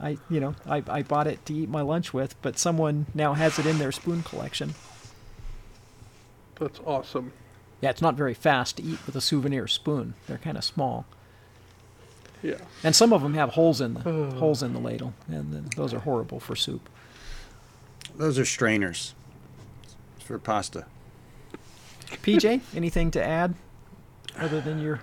[0.00, 3.34] I you know I I bought it to eat my lunch with, but someone now
[3.34, 4.74] has it in their spoon collection.
[6.56, 7.32] That's awesome.
[7.80, 10.14] Yeah, it's not very fast to eat with a souvenir spoon.
[10.26, 11.06] They're kind of small,
[12.42, 12.56] Yeah.
[12.84, 15.94] and some of them have holes in the holes in the ladle, and then those
[15.94, 16.88] are horrible for soup.
[18.16, 19.14] Those are strainers
[20.22, 20.84] for pasta.
[22.22, 23.54] PJ, anything to add
[24.38, 25.00] other than your?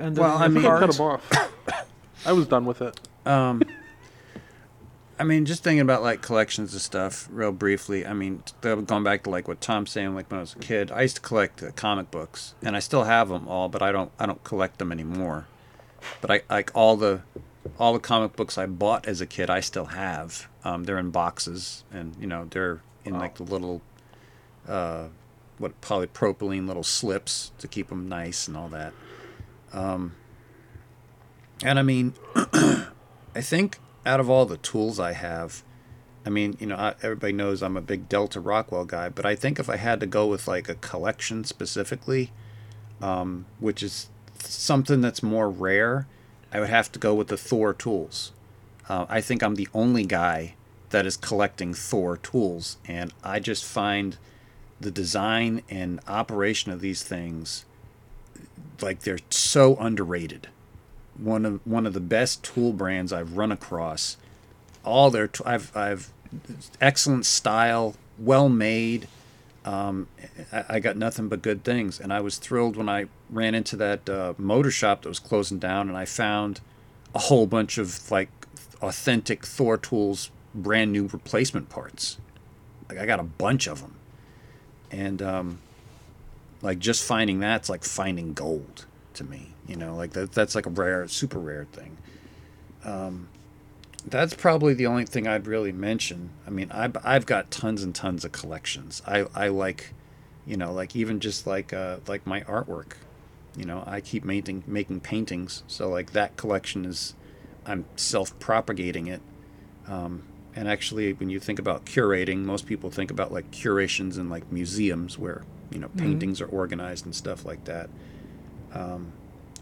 [0.00, 0.98] Other Well, than I mean- cut cards?
[0.98, 1.86] him off.
[2.26, 2.98] I was done with it.
[3.26, 3.62] Um,
[5.18, 8.04] I mean, just thinking about like collections of stuff, real briefly.
[8.04, 10.90] I mean, going back to like what Tom's saying, like when I was a kid,
[10.90, 13.92] I used to collect uh, comic books, and I still have them all, but I
[13.92, 15.46] don't, I don't collect them anymore.
[16.20, 17.22] But I like all the,
[17.78, 20.48] all the comic books I bought as a kid, I still have.
[20.64, 23.82] Um, they're in boxes, and you know, they're in like the little,
[24.66, 25.06] uh,
[25.58, 28.92] what polypropylene little slips to keep them nice and all that.
[29.72, 30.16] Um,
[31.62, 35.62] and I mean, I think out of all the tools I have,
[36.26, 39.34] I mean, you know, I, everybody knows I'm a big Delta Rockwell guy, but I
[39.34, 42.30] think if I had to go with like a collection specifically,
[43.02, 46.06] um, which is something that's more rare,
[46.52, 48.32] I would have to go with the Thor tools.
[48.88, 50.54] Uh, I think I'm the only guy
[50.90, 54.16] that is collecting Thor tools, and I just find
[54.80, 57.64] the design and operation of these things
[58.80, 60.48] like they're so underrated
[61.18, 64.16] one of one of the best tool brands I've run across.
[64.84, 66.12] All their t- I've I've
[66.80, 69.08] excellent style, well made.
[69.64, 70.08] Um,
[70.52, 73.76] I, I got nothing but good things, and I was thrilled when I ran into
[73.76, 76.60] that uh, motor shop that was closing down, and I found
[77.14, 78.28] a whole bunch of like
[78.82, 82.18] authentic Thor tools, brand new replacement parts.
[82.88, 83.94] Like I got a bunch of them,
[84.90, 85.58] and um,
[86.60, 90.66] like just finding that's like finding gold to me you know like that, that's like
[90.66, 91.96] a rare super rare thing.
[92.84, 93.28] Um,
[94.06, 96.30] that's probably the only thing i'd really mention.
[96.46, 99.02] I mean I've, I've got tons and tons of collections.
[99.06, 99.94] I, I like
[100.46, 102.94] you know like even just like uh, like my artwork
[103.56, 107.14] you know, I keep making making paintings, so like that collection is,
[107.64, 109.20] I'm self-propagating it.
[109.86, 110.24] Um,
[110.56, 114.50] and actually, when you think about curating, most people think about like curations in like
[114.50, 117.90] museums where you know paintings are organized and stuff like that.
[118.74, 119.12] Um,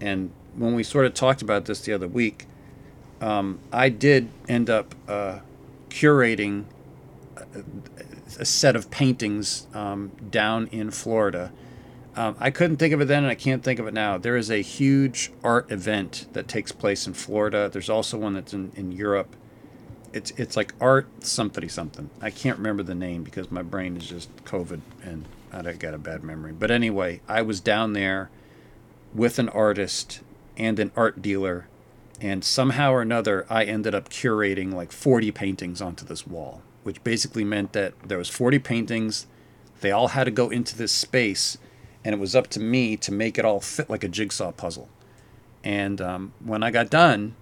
[0.01, 2.47] and when we sort of talked about this the other week,
[3.21, 5.41] um, I did end up uh,
[5.89, 6.65] curating
[7.37, 7.63] a,
[8.41, 11.53] a set of paintings um, down in Florida.
[12.15, 14.19] Um, I couldn't think of it then, and I can't think of it now.
[14.19, 17.71] There is a huge art event that takes place in Florida.
[17.73, 19.35] There's also one that's in, in Europe.
[20.13, 22.11] It's it's like art something something.
[22.21, 25.99] I can't remember the name because my brain is just COVID and I got a
[25.99, 26.53] bad memory.
[26.53, 28.29] But anyway, I was down there
[29.15, 30.21] with an artist
[30.57, 31.67] and an art dealer,
[32.21, 37.03] and somehow or another, I ended up curating like 40 paintings onto this wall, which
[37.03, 39.27] basically meant that there was 40 paintings.
[39.81, 41.59] They all had to go into this space,
[42.05, 44.89] and it was up to me to make it all fit like a jigsaw puzzle.
[45.65, 47.35] And um, when I got done,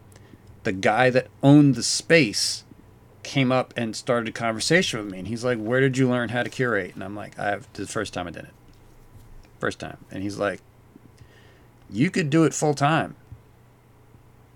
[0.63, 2.65] the guy that owned the space
[3.23, 6.31] came up and started a conversation with me, and he's like, "Where did you learn
[6.31, 8.55] how to curate?" And I'm like, "I have the first time I did it,
[9.59, 10.61] first time." And he's like,
[11.93, 13.17] "You could do it full time."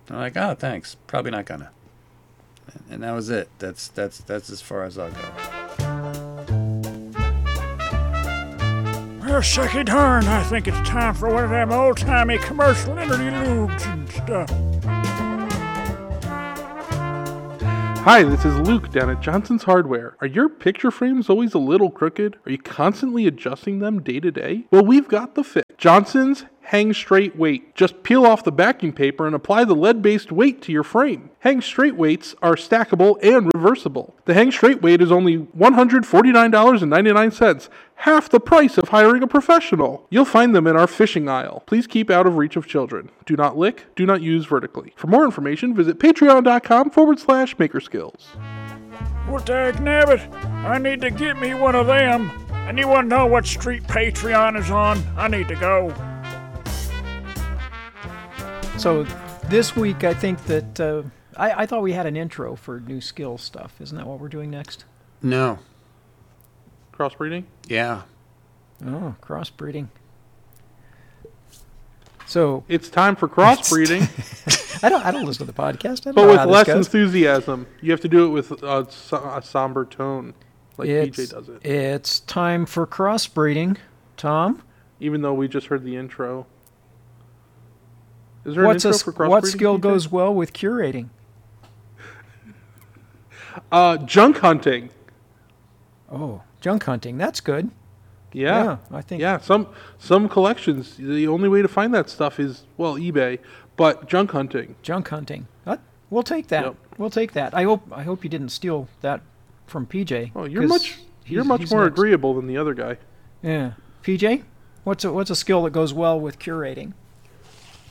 [0.09, 0.95] I'm like, "Oh, thanks.
[1.07, 1.71] Probably not gonna."
[2.89, 3.49] And that was it.
[3.59, 5.21] That's that's that's as far as I'll go.
[9.19, 13.83] Well, sucky darn, I think it's time for one of them old timey commercial interludes
[13.85, 14.49] and stuff.
[18.05, 20.15] Hi, this is Luke down at Johnson's Hardware.
[20.21, 22.37] Are your picture frames always a little crooked?
[22.45, 24.67] Are you constantly adjusting them day to day?
[24.71, 25.65] Well, we've got the fix.
[25.77, 27.75] Johnson's Hang Straight Weight.
[27.75, 31.29] Just peel off the backing paper and apply the lead based weight to your frame.
[31.41, 34.15] Hang Straight Weights are stackable and reversible.
[34.25, 40.07] The Hang Straight Weight is only $149.99, half the price of hiring a professional.
[40.09, 41.61] You'll find them in our fishing aisle.
[41.67, 43.11] Please keep out of reach of children.
[43.27, 44.91] Do not lick, do not use vertically.
[44.95, 48.23] For more information, visit patreon.com forward slash makerskills.
[49.29, 50.33] Well, dag nabbit,
[50.65, 52.31] I need to get me one of them.
[52.67, 54.99] Anyone know what street Patreon is on?
[55.15, 55.93] I need to go.
[58.77, 59.03] So
[59.49, 61.03] this week, I think that uh,
[61.35, 63.79] I, I thought we had an intro for new skill stuff.
[63.81, 64.85] Isn't that what we're doing next?
[65.21, 65.59] No.
[66.93, 67.45] Crossbreeding?
[67.67, 68.03] Yeah.
[68.85, 69.87] Oh, crossbreeding.
[72.27, 74.03] So It's time for crossbreeding,
[74.83, 76.01] I don't I don't listen to the podcast.
[76.07, 76.87] I don't but with less goes.
[76.87, 77.67] enthusiasm.
[77.81, 80.33] You have to do it with a, a somber tone,
[80.77, 81.65] like it's, PJ does it.
[81.65, 83.77] It's time for crossbreeding.
[84.17, 84.63] Tom,
[84.99, 86.47] Even though we just heard the intro.
[88.45, 89.29] Is there what's an intro crossbreeding?
[89.29, 91.09] what skill goes well with curating?
[93.71, 94.89] Uh, junk hunting.
[96.11, 97.17] Oh, junk hunting.
[97.17, 97.71] That's good.
[98.31, 98.77] Yeah.
[98.91, 99.21] I think.
[99.21, 100.97] Yeah, some some collections.
[100.97, 103.39] The only way to find that stuff is well eBay,
[103.75, 104.75] but junk hunting.
[104.81, 105.47] Junk hunting.
[106.09, 106.63] We'll take that.
[106.65, 106.75] Yep.
[106.97, 107.53] We'll take that.
[107.53, 109.21] I hope I hope you didn't steal that
[109.65, 110.31] from PJ.
[110.35, 111.97] Oh, you're much you're much more next.
[111.97, 112.97] agreeable than the other guy.
[113.41, 113.73] Yeah.
[114.03, 114.43] PJ,
[114.83, 116.93] what's a what's a skill that goes well with curating?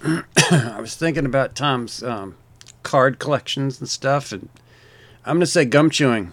[0.51, 2.37] I was thinking about Tom's um,
[2.83, 4.49] card collections and stuff, and
[5.25, 6.33] I'm gonna say gum chewing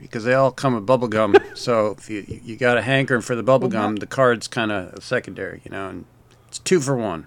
[0.00, 1.34] because they all come with bubble gum.
[1.54, 5.02] so if you you got a hankering for the bubble gum, the card's kind of
[5.02, 6.04] secondary, you know, and
[6.46, 7.26] it's two for one.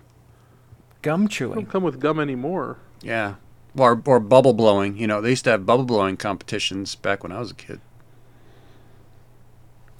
[1.01, 1.55] Gum chewing.
[1.55, 2.77] Don't come with gum anymore.
[3.01, 3.35] Yeah,
[3.77, 4.97] or or bubble blowing.
[4.97, 7.81] You know, they used to have bubble blowing competitions back when I was a kid.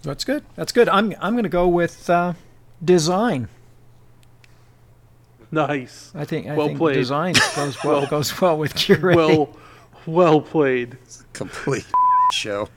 [0.04, 0.44] That's good.
[0.56, 0.88] That's good.
[0.88, 2.34] I'm I'm going to go with uh,
[2.84, 3.50] design.
[5.68, 6.12] Nice.
[6.16, 6.96] I think I Well think played.
[6.96, 9.16] design goes well goes well with curating.
[9.28, 9.58] Well,
[10.06, 10.98] well played.
[11.34, 11.86] Complete
[12.32, 12.68] show.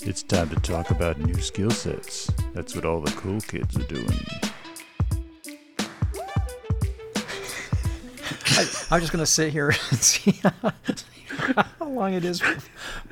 [0.00, 2.30] It's time to talk about new skill sets.
[2.52, 4.06] That's what all the cool kids are doing.
[8.90, 10.72] I'm just going to sit here and see how
[11.86, 12.40] long it is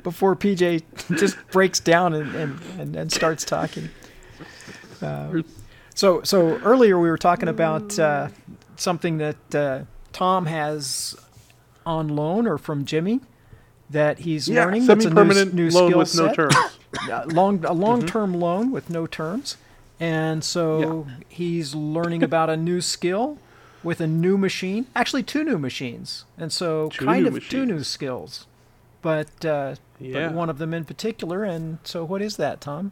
[0.03, 0.83] before PJ
[1.17, 3.89] just breaks down and, and, and, and starts talking.
[5.03, 5.43] Uh,
[5.95, 8.29] so so earlier we were talking about uh,
[8.77, 9.81] something that uh,
[10.11, 11.15] Tom has
[11.85, 13.19] on loan or from Jimmy
[13.89, 14.83] that he's Yeah, learning.
[14.85, 16.35] Semi-permanent new loan skill with no set.
[16.35, 16.55] terms.
[17.33, 19.57] long a long term loan with no terms,
[19.99, 23.37] and so he's learning about a new skill
[23.83, 24.87] with a new machine.
[24.95, 28.47] Actually, two new machines, and so Two kind new of two new skills,
[29.01, 30.27] but uh, Yeah.
[30.27, 31.43] but one of them in particular.
[31.43, 32.91] And so, what is that, Tom?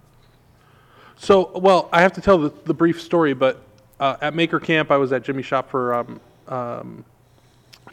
[1.22, 3.62] So, well, I have to tell the, the brief story, but
[4.00, 7.06] uh, at Maker Camp, I was at Jimmy Shop for um, um,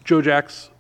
[0.03, 0.71] Joe Jack's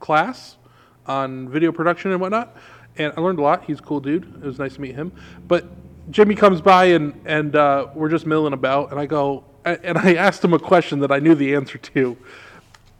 [0.00, 0.56] class
[1.04, 2.56] on video production and whatnot,
[2.96, 3.64] and I learned a lot.
[3.64, 4.22] He's a cool dude.
[4.36, 5.12] It was nice to meet him.
[5.46, 5.66] But
[6.10, 10.14] Jimmy comes by and and uh, we're just milling about, and I go and I
[10.16, 12.16] asked him a question that I knew the answer to,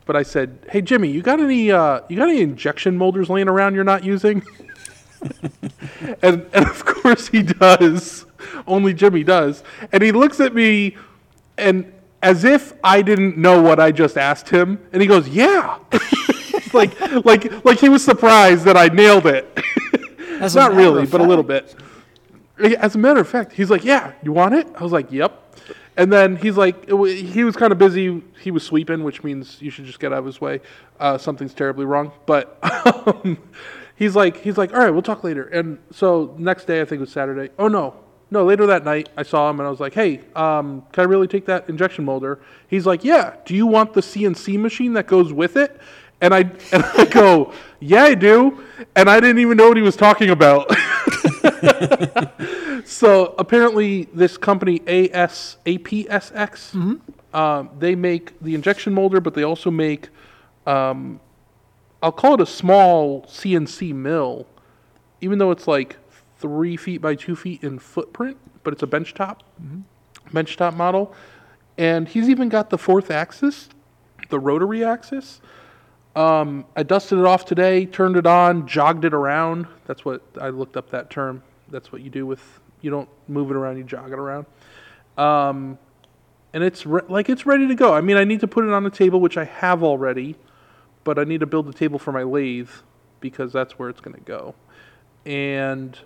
[0.05, 3.49] but I said, "Hey Jimmy, you got any uh, you got any injection molders laying
[3.49, 4.43] around you're not using?"
[6.21, 8.27] and and of course he does.
[8.67, 9.63] Only Jimmy does,
[9.93, 10.97] and he looks at me
[11.59, 15.79] and as if I didn't know what I just asked him, and he goes, "Yeah."
[16.73, 19.47] like like like he was surprised that I nailed it.
[20.55, 21.75] Not really, but a little bit.
[22.79, 25.41] As a matter of fact, he's like, "Yeah, you want it?" I was like, "Yep."
[25.97, 28.23] And then he's like, he was kind of busy.
[28.41, 30.61] He was sweeping, which means you should just get out of his way.
[30.99, 32.13] Uh, something's terribly wrong.
[32.25, 32.59] But
[33.07, 33.37] um,
[33.95, 35.45] he's like, he's like, all right, we'll talk later.
[35.49, 37.53] And so next day, I think it was Saturday.
[37.59, 37.95] Oh no,
[38.33, 41.07] no, later that night, I saw him and I was like, hey, um, can I
[41.07, 42.41] really take that injection molder?
[42.67, 43.35] He's like, yeah.
[43.45, 45.79] Do you want the CNC machine that goes with it?
[46.23, 46.39] And I
[46.73, 48.65] and I go, yeah, I do.
[48.97, 50.75] And I didn't even know what he was talking about.
[52.87, 57.01] so apparently, this company AS APSX,
[57.35, 60.09] um, they make the injection molder, but they also make,
[60.67, 61.21] um,
[62.03, 64.47] I'll call it a small CNC mill,
[65.21, 65.99] even though it's like
[66.43, 69.39] three feet by two feet in footprint, but it's a benchtop,
[70.31, 71.15] benchtop model,
[71.79, 73.71] and he's even got the fourth axis,
[74.29, 75.41] the rotary axis.
[76.15, 79.67] Um, I dusted it off today, turned it on, jogged it around.
[79.87, 81.43] That's what I looked up that term.
[81.71, 84.45] That's what you do with you don't move it around, you jog it around.
[85.17, 85.79] Um,
[86.53, 87.95] and it's re- like it's ready to go.
[87.95, 90.37] I mean, I need to put it on the table, which I have already,
[91.05, 92.69] but I need to build the table for my lathe
[93.21, 94.55] because that's where it's going to go.
[95.25, 95.99] And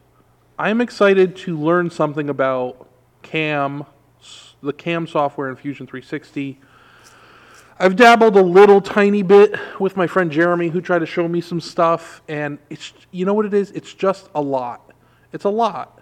[0.58, 2.88] I'm excited to learn something about
[3.22, 3.84] CAM,
[4.62, 6.58] the CAM software in Fusion 360.
[7.78, 11.42] I've dabbled a little tiny bit with my friend Jeremy, who tried to show me
[11.42, 13.70] some stuff, and it's you know what it is?
[13.72, 14.92] It's just a lot.
[15.32, 16.00] It's a lot.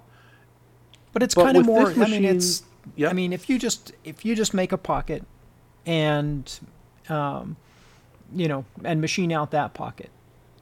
[1.12, 1.88] But it's But kind of more.
[1.88, 2.62] this I mean, it's.
[2.96, 3.10] Yep.
[3.10, 5.24] I mean, if you just if you just make a pocket,
[5.86, 6.60] and,
[7.08, 7.56] um,
[8.34, 10.10] you know, and machine out that pocket,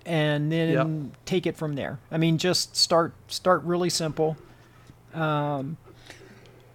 [0.06, 0.70] and then
[1.04, 1.16] Yep.
[1.24, 1.98] take it from there.
[2.10, 4.36] I mean, just start start really simple.
[5.14, 5.76] Um,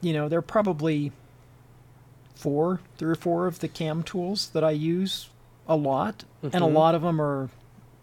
[0.01, 1.11] you know, there are probably
[2.36, 5.30] four, three or four of the cam tools that I use
[5.67, 6.73] a lot, and a Mhm.
[6.73, 7.49] lot of them are,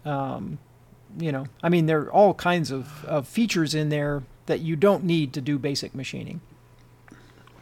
[0.03, 0.57] um,
[1.17, 4.75] you know, I mean, there are all kinds of, of features in there that you
[4.75, 6.41] don't need to do basic machining.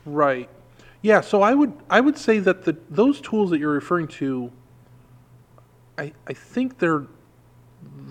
[0.06, 0.50] Right.
[1.02, 4.52] Yeah, so I would I would say that the those tools that you're referring to
[5.98, 7.06] I I think they're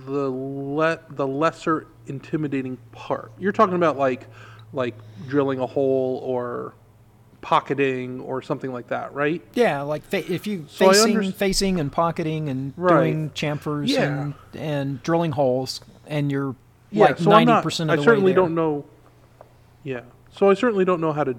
[0.07, 3.33] the le, the lesser intimidating part.
[3.39, 4.27] You're talking about like
[4.73, 4.95] like
[5.29, 6.75] drilling a hole or
[7.41, 9.43] pocketing or something like that, right?
[9.55, 12.97] Yeah, like fa- if you So facing, underst- facing and pocketing and Right.
[13.05, 14.03] doing chamfers Yeah.
[14.03, 16.55] and and drilling holes, and you're
[16.91, 18.43] Yeah, like so I'm ninety not percent of I the certainly way there.
[18.45, 18.85] don't know
[19.85, 20.01] Yeah.
[20.31, 21.35] So I certainly don't know how to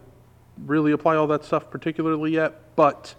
[0.66, 3.16] really apply all that stuff particularly yet, but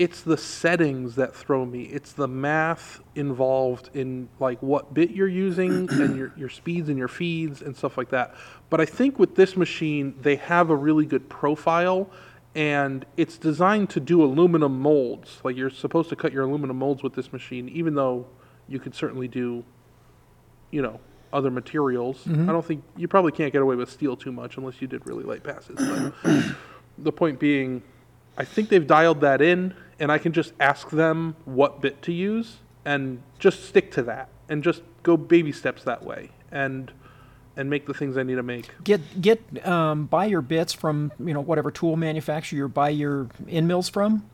[0.00, 1.82] it's the settings that throw me.
[1.82, 6.96] It's the math involved in like what bit you're using and your, your speeds and
[6.96, 8.34] your feeds and stuff like that.
[8.70, 12.08] But I think with this machine, they have a really good profile
[12.54, 15.38] and it's designed to do aluminum molds.
[15.44, 18.26] Like you're supposed to cut your aluminum molds with this machine, even though
[18.68, 19.62] you could certainly do,
[20.70, 20.98] you know,
[21.30, 22.24] other materials.
[22.24, 22.48] Mm-hmm.
[22.48, 25.06] I don't think you probably can't get away with steel too much unless you did
[25.06, 25.76] really light passes.
[26.24, 26.54] But
[26.98, 27.82] the point being,
[28.38, 32.12] I think they've dialed that in, and I can just ask them what bit to
[32.12, 36.90] use and just stick to that and just go baby steps that way and
[37.56, 38.70] and make the things I need to make.
[38.82, 43.28] get get um, buy your bits from you know whatever tool manufacturer you buy your
[43.48, 44.24] end mills from.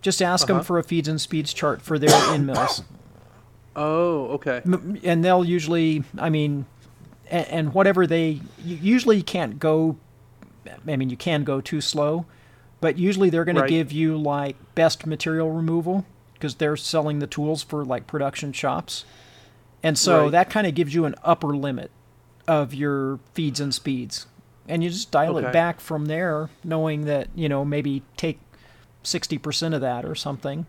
[0.00, 0.64] Just ask them Uh-huh.
[0.64, 2.82] for a feeds and speeds chart for their end mills,
[3.76, 4.60] Oh, okay.
[5.04, 6.66] And they'll usually, I mean,
[7.30, 9.96] and, and whatever they usually you can't go.
[10.86, 12.26] I mean, you can go too slow,
[12.82, 13.68] but usually they're going Right.
[13.68, 16.04] to give you like best material removal
[16.34, 19.06] because they're selling the tools for like production shops,
[19.82, 20.32] and so Right.
[20.32, 21.90] that kind of gives you an upper limit
[22.46, 24.26] of your feeds and speeds,
[24.68, 25.46] and you just dial Okay.
[25.48, 28.40] it back from there, knowing that you know maybe take
[29.04, 30.66] sixty percent of that or something,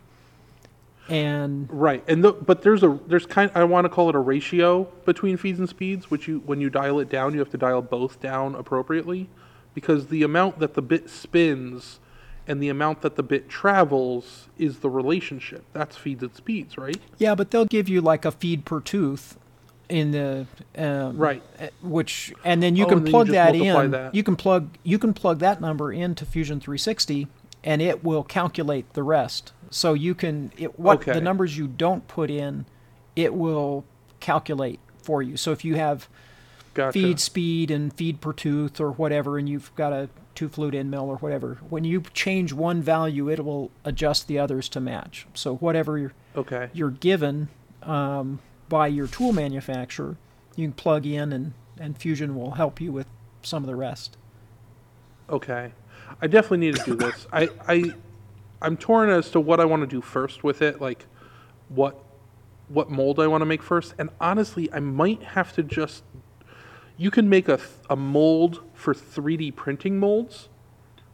[1.10, 4.20] and Right, and the, but there's a there's kind I want to call it a
[4.20, 7.58] ratio between feeds and speeds, which you when you dial it down, you have to
[7.58, 9.30] dial both down appropriately,
[9.74, 12.00] because the amount that the bit spins
[12.48, 15.64] and the amount that the bit travels is the relationship.
[15.74, 17.00] That's feeds and speeds, right?
[17.18, 19.38] Yeah, but they'll give you like a feed per tooth
[19.90, 20.46] in the
[20.78, 21.44] um, Right.
[21.60, 23.92] uh, which and then you Oh, can you plug just that in.
[23.92, 24.16] that.
[24.16, 27.28] You can plug you can plug that number into Fusion 360
[27.64, 29.54] and it will calculate the rest.
[29.70, 31.14] So you can it, what Okay.
[31.14, 32.66] the numbers you don't put in,
[33.16, 33.86] it will
[34.20, 35.38] calculate for you.
[35.38, 36.08] So if you have
[36.74, 36.94] Gotcha.
[36.94, 40.90] feed speed and feed per tooth or whatever, and you've got a two flute end
[40.92, 41.60] mill or whatever.
[41.70, 45.28] When you change one value, it will adjust the others to match.
[45.34, 46.70] So whatever you're, Okay.
[46.74, 47.50] you're given
[47.84, 50.18] um, by your tool manufacturer,
[50.56, 53.08] you can plug in, and and Fusion will help you with
[53.42, 54.16] some of the rest.
[55.30, 55.72] Okay.
[56.22, 57.28] I definitely need to do this.
[57.34, 57.94] I, I
[58.62, 61.06] I'm torn as to what I want to do first with it, like
[61.70, 62.00] what
[62.70, 63.94] what mold I want to make first.
[64.00, 66.04] And honestly, I might have to just
[66.98, 70.50] you can make a th- a mold for 3D printing molds.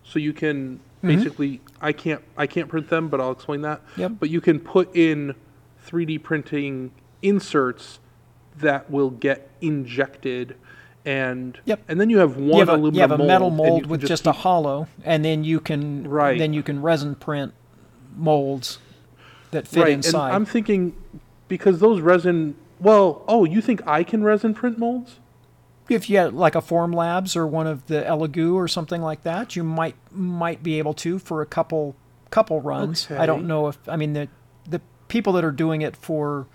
[0.03, 1.07] So you can mm-hmm.
[1.07, 3.81] basically I can't I can't print them, but I'll explain that.
[3.97, 4.13] Yep.
[4.19, 5.35] But you can put in
[5.85, 7.99] 3D printing inserts
[8.57, 10.55] that will get injected
[11.05, 11.83] and Yep.
[11.87, 13.85] and then you have one you have a, aluminum you have a metal mold, mold
[13.87, 16.37] with just, a hollow, and then you can Right.
[16.37, 17.53] then you can resin print
[18.15, 18.79] molds
[19.51, 20.27] that fit right, inside.
[20.27, 20.95] And I'm thinking
[21.47, 22.55] because those resin.
[22.79, 25.19] Well, oh, you think I can resin print molds?
[25.89, 29.55] If you had like a Formlabs or one of the Elegoo or something like that,
[29.55, 31.95] you might might be able to for a couple
[32.29, 33.09] couple runs.
[33.11, 34.27] I don't know if I mean the
[34.67, 36.47] the people that are doing it for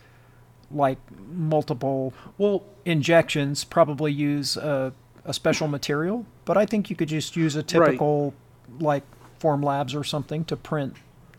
[0.71, 0.99] like
[1.33, 4.93] multiple Well, injections probably use a,
[5.25, 8.35] a special material, but I think you could just use a typical
[8.81, 9.03] like
[9.41, 10.95] Formlabs or something to print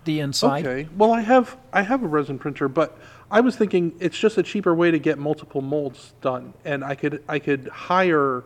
[0.06, 0.66] the inside.
[0.68, 0.88] okay.
[0.96, 2.98] Well, I have I have a resin printer, but
[3.30, 6.96] I was thinking it's just a cheaper way to get multiple molds done, and I
[6.96, 8.44] could I could hire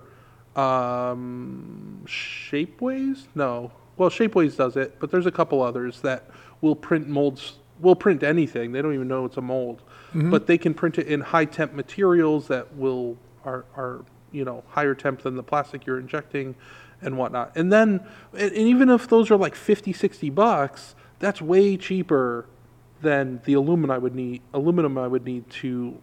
[0.56, 3.28] um, Shapeways.
[3.36, 6.30] No, well, Shapeways does it, but there's a couple others that
[6.62, 7.58] will print molds.
[7.82, 8.74] Will print anything.
[8.74, 9.82] They don't even know it's a mold,
[10.14, 14.64] but they can print it in high temp materials that will are are you know
[14.70, 16.56] higher temp than the plastic you're injecting
[17.02, 17.52] and whatnot.
[17.56, 18.02] And then
[18.34, 22.46] and and even if those are like 50, 60 bucks, that's way cheaper
[23.02, 25.98] than the aluminum I would need aluminum I would need to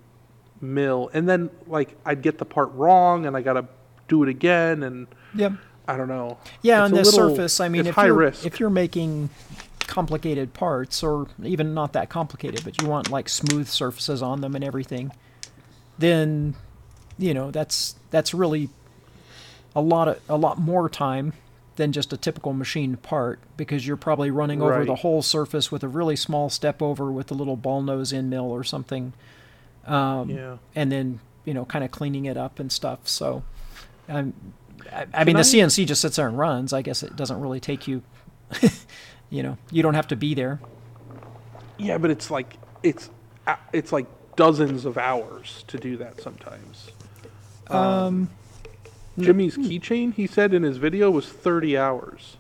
[0.61, 1.11] mill.
[1.13, 3.67] And then like I'd get the part wrong and I gotta
[4.09, 5.53] do it again and Yep.
[5.89, 6.39] I don't know.
[6.63, 8.45] Yeah, It's on the little- surface, I mean, if you're risk.
[8.47, 9.31] if you're making
[9.81, 14.55] complicated parts, or even not that complicated, but you want like smooth surfaces on them
[14.57, 15.13] and everything,
[15.99, 16.55] then
[17.19, 18.69] you know that's that's really
[19.77, 21.33] a lot of a lot more time
[21.77, 25.83] than just a typical machined part because you're probably running over the whole surface with
[25.85, 29.13] a really small step over with a little ball nose end mill or something
[29.87, 30.57] Um, yeah.
[30.75, 33.07] and then you know kind of cleaning it up and stuff.
[33.07, 33.43] So,
[34.09, 34.33] um,
[34.93, 36.73] I, I mean, I- the CNC just sits there and runs.
[36.73, 38.03] I guess it doesn't really take you.
[39.31, 40.61] you know, you don't have to be there.
[41.79, 43.11] Yeah, but it's like it's
[43.47, 44.07] uh, it's like
[44.37, 46.91] dozens of hours to do that sometimes.
[47.69, 48.31] Um,
[49.19, 52.37] Jimmy's keychain, he said in his video, was 30 hours.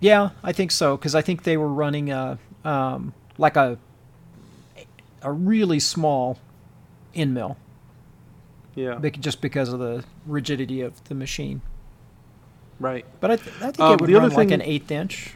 [0.00, 3.78] yeah, I think so because I think they were running a um, like a
[5.22, 6.38] a really small
[7.14, 7.56] end mill,
[8.74, 8.98] Yeah.
[9.20, 11.60] just because of the rigidity of the machine.
[12.78, 13.04] Right.
[13.20, 15.34] But I, th- I think Um, it would the other run like an eighth inch.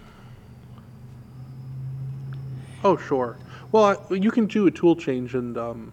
[2.84, 3.36] Oh, sure.
[3.72, 5.92] Well, I, you can do a tool change and um,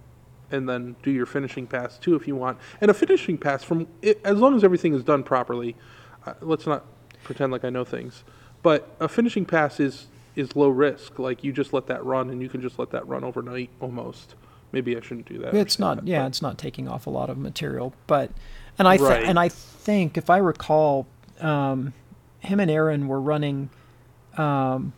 [0.51, 2.57] and then do your finishing pass too if you want.
[2.81, 3.87] And a finishing pass from
[4.23, 5.75] as long as everything is done properly.
[6.25, 6.85] Uh, let's not
[7.23, 8.23] pretend like I know things.
[8.63, 11.17] But a finishing pass is is low risk.
[11.19, 14.35] Like you just let that run, and you can just let that run overnight almost.
[14.71, 15.53] Maybe I shouldn't do that.
[15.55, 18.31] It's not, that, yeah, but- it's not taking off a lot of material, but
[18.77, 19.23] and I th- Right.
[19.23, 21.07] and I think if I recall,
[21.39, 21.93] um,
[22.39, 23.69] him and Aaron were running,
[24.37, 24.93] um,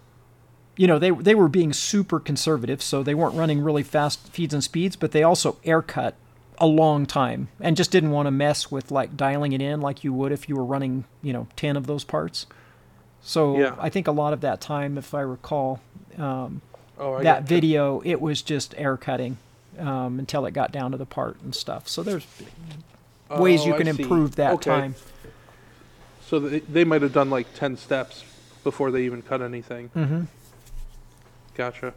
[0.80, 4.54] you know, they they were being super conservative, so they weren't running really fast feeds
[4.54, 6.16] and speeds, but they also air cut
[6.58, 10.06] a long time and just didn't want to mess with like dialing it in like
[10.06, 12.46] you would if you were running, you know, ten of those parts.
[13.22, 13.76] So Yeah.
[13.78, 15.82] I think a lot of that time, if I recall,
[16.18, 16.62] um,
[16.98, 19.36] Oh, I that video, it was just air cutting
[19.78, 21.90] um, until it got down to the part and stuff.
[21.90, 22.26] So there's
[23.32, 24.70] ways you Oh, I can improve that Okay.
[24.70, 24.96] time.
[26.26, 28.24] So they, they might have done like 10 steps
[28.64, 29.90] before they even cut anything.
[29.90, 30.24] hmm
[31.60, 31.94] Gotcha.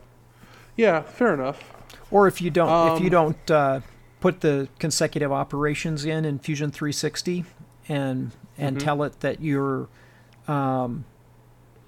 [0.76, 1.62] Yeah, fair enough.
[2.10, 3.80] Or if you don't, if you Um, don't uh,
[4.18, 7.44] put the consecutive operations in in Fusion 360
[7.88, 8.80] and and Mhm.
[8.80, 9.86] tell it that you're
[10.48, 11.04] um,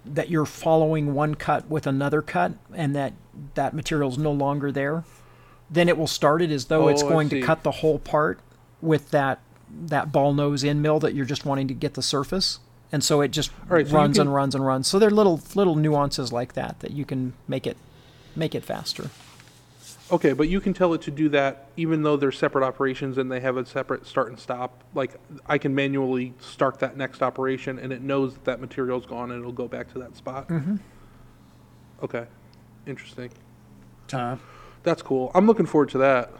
[0.07, 3.13] that you're following one cut with another cut and that
[3.55, 5.03] that material's no longer there,
[5.69, 7.99] then it will start it as though it's Oh, I going to cut the whole
[7.99, 8.39] part
[8.81, 9.41] with that
[9.87, 12.61] that ball nose end mill that you're just wanting to get the surface.
[12.95, 14.87] And so it just All right, so runs can- and runs and runs.
[14.87, 17.77] So there are little little nuances like that that you can make it
[18.37, 19.11] make it faster.
[20.13, 23.33] Okay, but you can tell it to do that even though they're separate operations and
[23.33, 24.85] they have a separate start and stop.
[24.95, 29.33] Like I can manually start that next operation and it knows that that material's gone
[29.33, 30.47] and it'll go back to that spot.
[30.47, 30.77] Mm-hmm.
[32.05, 32.27] Okay,
[32.87, 33.31] interesting.
[34.07, 34.39] Tom.
[34.85, 35.33] That's cool.
[35.35, 36.31] I'm looking forward to that.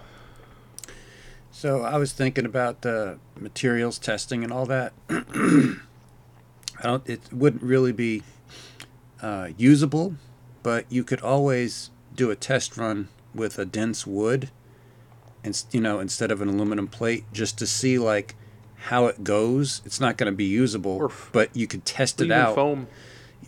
[1.51, 4.93] So I was thinking about the materials testing and all that.
[6.85, 7.09] I don't.
[7.09, 8.23] It wouldn't really be
[9.23, 10.15] uh, usable,
[10.63, 14.51] but you could always do a test run with a dense wood,
[15.43, 18.35] and you know instead of an aluminum plate, just to see like
[18.89, 19.81] how it goes.
[19.85, 22.87] It's not going to be usable, f- but you could test it out foam.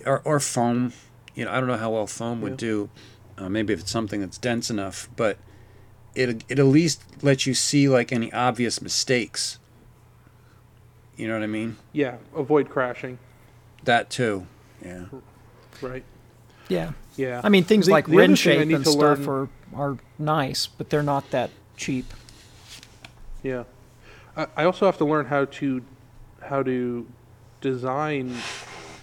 [0.06, 0.92] or, or foam.
[1.34, 2.88] You know, I don't know how well foam would do.
[3.36, 5.36] Uh, maybe if it's something that's dense enough, but
[6.14, 9.58] it it at least lets you see like any obvious mistakes.
[11.16, 11.76] You know what I mean?
[11.92, 13.18] Yeah, avoid crashing.
[13.84, 14.46] That too.
[14.84, 15.04] Yeah.
[15.80, 16.04] Right.
[16.68, 16.92] Yeah.
[17.16, 17.40] Yeah.
[17.42, 19.48] I mean, things The- like the other ren thing I shape and to stuff learn-
[19.74, 22.12] are, are nice, but they're not that cheap.
[23.42, 23.64] Yeah,
[24.36, 25.82] I, I also have to learn how to
[26.42, 27.06] how to
[27.60, 28.34] design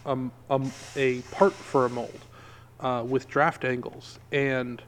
[0.06, 2.20] um, um, a part for a mold
[2.82, 4.82] uh, with draft angles, and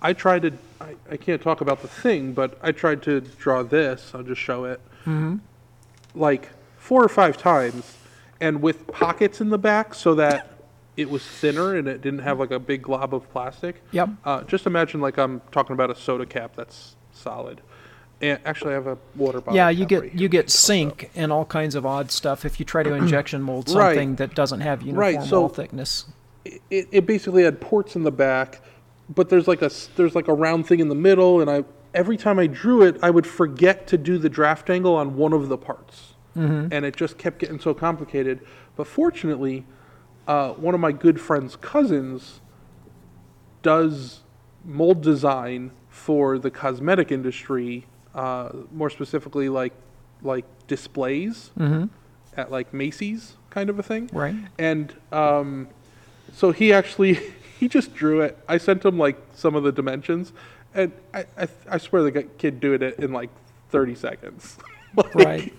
[0.00, 0.52] I tried to.
[0.80, 4.12] I, I can't talk about the thing, but I tried to draw this.
[4.14, 4.80] I'll just show it.
[6.14, 6.50] Like
[6.82, 7.96] four or five times,
[8.40, 10.48] and with pockets in the back so that
[10.96, 13.82] it was thinner and it didn't have like a big glob of plastic.
[13.92, 14.08] Yep.
[14.24, 17.60] Uh, just imagine like I'm talking about a soda cap that's solid.
[18.20, 19.56] And actually, I have a water bottle.
[19.56, 22.66] Yeah, you get right you get sink and all kinds of odd stuff if you
[22.66, 23.90] try to injection mold Right.
[23.94, 26.06] something that doesn't have uniform Right, so- wall thickness.
[26.44, 28.60] It, it basically had ports in the back,
[29.08, 31.62] but there's like a there's like a round thing in the middle, and I
[31.94, 35.32] every time I drew it, I would forget to do the draft angle on one
[35.32, 38.40] of the parts, and it just kept getting so complicated.
[38.76, 39.66] But fortunately,
[40.26, 42.40] uh, one of my good friend's cousins
[43.62, 44.20] does
[44.64, 49.72] mold design for the cosmetic industry, uh, more specifically like
[50.22, 51.50] like displays
[52.36, 54.08] at like Macy's kind of a thing.
[54.12, 54.36] Right.
[54.58, 55.68] And um,
[56.32, 57.14] so he actually
[57.60, 58.38] he just drew it.
[58.48, 60.32] I sent him like some of the dimensions,
[60.74, 63.30] and I I, I swear the kid did it in like
[63.70, 64.58] 30 seconds.
[64.96, 65.54] Like, Right.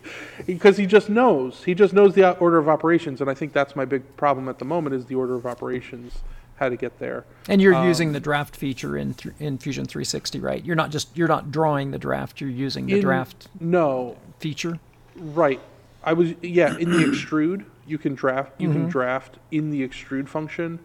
[0.45, 1.63] Because he just knows.
[1.63, 4.59] He just knows the order of operations, and I think that's my big problem at
[4.59, 6.19] the moment is the order of operations,
[6.57, 7.25] how to get there.
[7.49, 10.63] And you're Um, using the draft feature in th- in Fusion 360, right?
[10.63, 12.41] You're not just you're not drawing the draft.
[12.41, 14.79] You're using the In- draft No, feature.
[15.17, 15.59] Right.
[16.03, 20.27] I was yeah in the extrude you can draft you can draft in the extrude
[20.27, 20.79] function,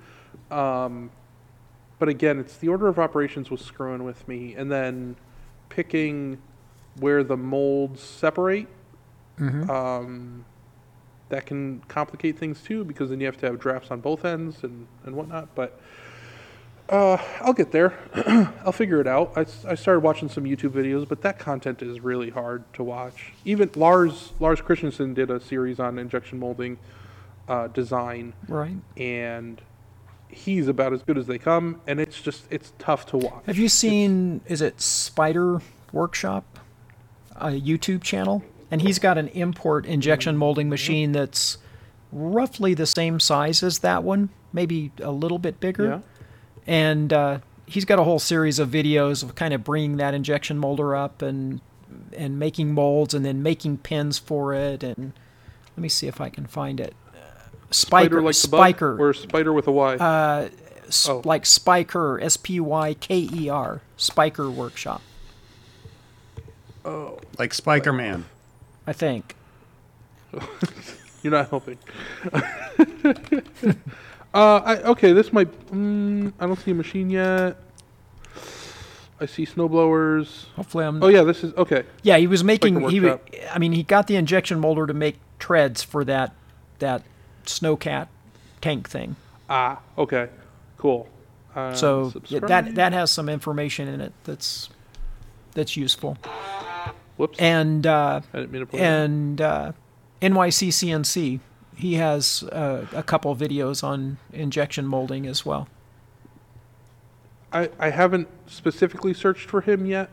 [0.51, 1.11] um,
[1.99, 5.17] but again it's the order of operations was screwing with me and then
[5.69, 6.39] picking
[7.01, 8.67] where the molds separate.
[9.41, 10.45] Um,
[11.29, 14.65] that can complicate things too because then you have to have drafts on both ends
[14.65, 15.55] and, and whatnot.
[15.55, 15.79] But
[16.89, 17.95] uh, I'll get there.
[18.65, 19.33] I'll figure it out.
[19.37, 23.33] I started watching some YouTube videos, but that content is really hard to watch.
[23.45, 26.79] Even Lars Lars Christensen did a series on injection molding
[27.47, 28.77] uh, design, Right.
[28.97, 29.61] and
[30.29, 31.81] he's about as good as they come.
[31.87, 33.43] And it's just it's tough to watch.
[33.47, 34.41] Have you seen?
[34.47, 35.61] Is it Spider
[35.93, 36.59] Workshop,
[37.41, 38.43] a YouTube channel?
[38.71, 41.57] And he's got an import injection molding machine that's
[42.13, 45.87] roughly the same size as that one, maybe a little bit bigger.
[45.87, 46.01] Yeah.
[46.67, 50.59] And uh, he's got a whole series of videos of kind of bringing that injection
[50.59, 51.61] molder up and
[52.15, 54.83] and making molds and then making pins for it.
[54.83, 55.13] And
[55.77, 56.95] let me see if I can find it.
[57.71, 59.95] Spyker, Spider like Spyker, bug, or spider with a Y.
[59.97, 60.49] uh,
[60.87, 61.23] s- Oh.
[61.25, 65.01] like Spyker, S P Y K E R, Spyker Workshop,
[67.39, 68.25] Like Spiker Man.
[68.87, 69.35] I think.
[71.23, 71.79] You're not helping.
[74.35, 75.51] uh, I, okay, this might.
[75.71, 77.57] Mm, I don't see a machine yet.
[79.21, 80.45] I see snowblowers.
[80.55, 81.03] Hopefully, I'm.
[81.03, 81.85] Oh yeah, this is okay.
[82.03, 82.89] Yeah, he was making.
[82.89, 83.19] He, wa-
[83.53, 86.35] I mean, he got the injection molder to make treads for that
[86.79, 87.03] that
[87.45, 88.07] snowcat
[88.61, 89.17] tank thing.
[89.51, 90.29] Ah, okay,
[90.77, 91.09] cool.
[91.55, 94.69] Uh, So yeah, that that has some information in it that's
[95.55, 96.17] that's useful.
[97.19, 97.39] Whoops.
[97.39, 99.73] And uh, I didn't mean to play and uh,
[100.23, 101.41] NYCCNC,
[101.77, 105.69] he has uh, a couple videos on injection molding as well.
[107.53, 110.11] I, I haven't specifically searched for him yet.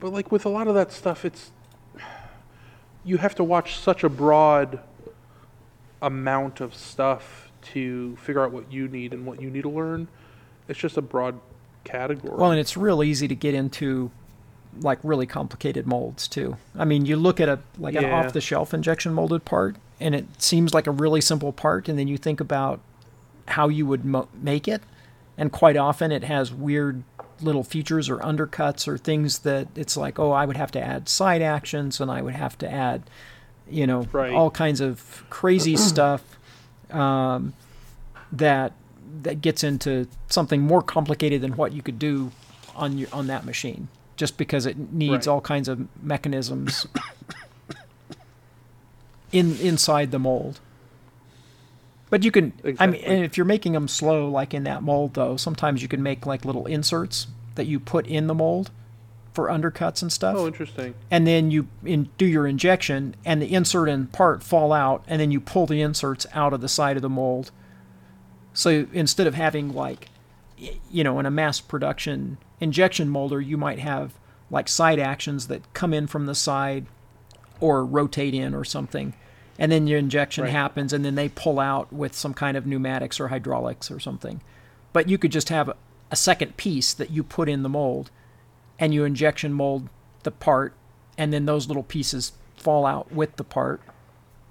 [0.00, 1.50] But like with a lot of that stuff, it's
[3.04, 4.80] you have to watch such a broad
[6.02, 10.08] amount of stuff to figure out what you need and what you need to learn.
[10.68, 11.40] It's just a broad
[11.84, 12.36] category.
[12.36, 14.10] Well, and it's real easy to get into
[14.80, 16.56] like really complicated molds too.
[16.76, 20.74] I mean, you look at a like an off-the-shelf injection molded part, and it seems
[20.74, 22.80] like a really simple part, and then you think about
[23.48, 24.82] how you would mo- make it,
[25.36, 27.02] and quite often it has weird
[27.40, 31.08] little features or undercuts or things that it's like, oh, I would have to add
[31.08, 33.02] side actions, and I would have to add,
[33.68, 34.32] you know, Right.
[34.32, 36.22] all kinds of crazy stuff
[36.90, 37.52] um,
[38.32, 38.72] that
[39.22, 42.30] that gets into something more complicated than what you could do
[42.74, 43.88] on your on that machine.
[44.16, 45.28] Just because it needs Right.
[45.28, 46.86] all kinds of mechanisms
[49.32, 50.60] in inside the mold.
[52.10, 55.36] But you can, I mean, if you're making them slow, like in that mold, though,
[55.36, 58.70] sometimes you can make like little inserts that you put in the mold
[59.32, 60.94] for undercuts and stuff Oh, interesting.
[61.10, 65.20] and then you in, do your injection, and the insert and part fall out, and
[65.20, 67.50] then you pull the inserts out of the side of the mold.
[68.52, 70.08] So instead of having like,
[70.88, 74.14] you know, in a mass production injection molder, you might have
[74.50, 76.86] like side actions that come in from the side
[77.60, 79.14] or rotate in or something.
[79.58, 80.52] And then your injection Right.
[80.52, 84.40] happens, and then they pull out with some kind of pneumatics or hydraulics or something.
[84.92, 85.76] But you could just have a,
[86.10, 88.10] a second piece that you put in the mold,
[88.80, 89.88] and you injection mold
[90.24, 90.74] the part,
[91.16, 93.80] and then those little pieces fall out with the part,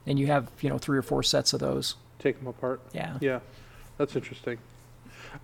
[0.07, 1.95] and you have you know three or four sets of those.
[2.19, 2.79] Take them apart.
[2.93, 3.17] Yeah.
[3.19, 3.39] Yeah,
[3.97, 4.57] that's interesting.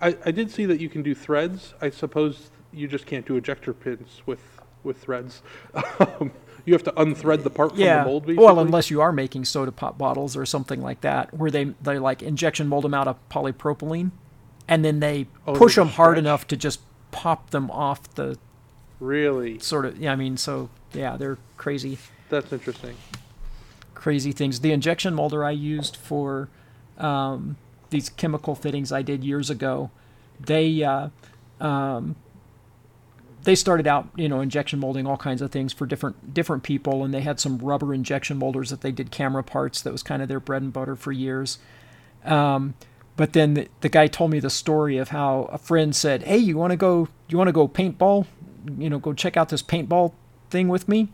[0.00, 1.74] I, I did see that you can do threads.
[1.80, 4.40] I suppose you just can't do ejector pins with
[4.82, 5.42] with threads.
[5.98, 6.32] Um,
[6.64, 8.04] you have to unthread the part from Yeah.
[8.04, 8.26] the mold.
[8.26, 8.44] Basically.
[8.44, 11.98] Well, unless you are making soda pop bottles or something like that, where they they
[11.98, 14.10] like injection mold them out of polypropylene,
[14.68, 16.18] and then they Oh, push they them hard stretch.
[16.18, 18.38] enough to just pop them off the
[19.00, 19.98] really, sort of.
[19.98, 21.98] Yeah, I mean, so yeah, they're crazy.
[22.28, 22.96] that's interesting.
[23.94, 24.60] crazy things.
[24.60, 26.48] The injection molder I used for
[26.98, 27.56] um,
[27.90, 29.90] these chemical fittings I did years ago,
[30.38, 31.08] they uh,
[31.60, 32.16] um,
[33.42, 37.04] they started out, you know, injection molding all kinds of things for different different people,
[37.04, 39.82] and they had some rubber injection molders that they did camera parts.
[39.82, 41.58] That was kind of their bread and butter for years.
[42.24, 42.74] Um,
[43.16, 46.38] but then the, the guy told me the story of how a friend said, "Hey,
[46.38, 47.08] you want to go?
[47.28, 48.26] You want to go paintball?
[48.78, 50.12] You know, go check out this paintball
[50.50, 51.08] thing with me."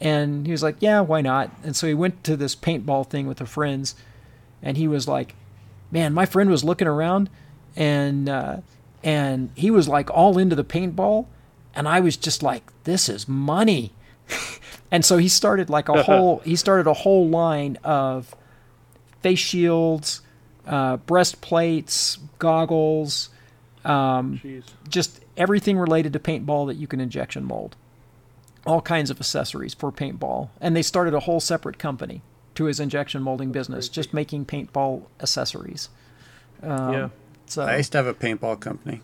[0.00, 3.26] And he was like, "Yeah, why not?" And so he went to this paintball thing
[3.26, 3.94] with the friends,
[4.62, 5.34] and he was like,
[5.90, 7.30] "Man, my friend was looking around,
[7.76, 8.58] and uh,
[9.02, 11.26] and he was like all into the paintball,
[11.74, 13.92] and I was just like, this is money."
[14.90, 18.34] and so he started like a whole he started a whole line of
[19.22, 20.22] face shields,
[20.66, 23.30] uh, breastplates, goggles,
[23.84, 24.40] um,
[24.88, 27.76] just everything related to paintball that you can injection mold.
[28.66, 30.50] All kinds of accessories for paintball.
[30.60, 32.22] And they started a whole separate company
[32.60, 35.88] to his injection molding business, just making paintball accessories.
[36.62, 37.08] Um, yeah.
[37.46, 39.00] So, I used to have a paintball company.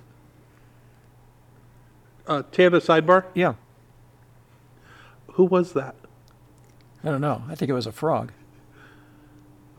[2.26, 3.24] Uh, Tanda sidebar.
[3.34, 3.54] yeah,
[5.32, 5.94] Who was that?
[7.02, 7.44] I don't know.
[7.48, 8.30] I think it was a frog.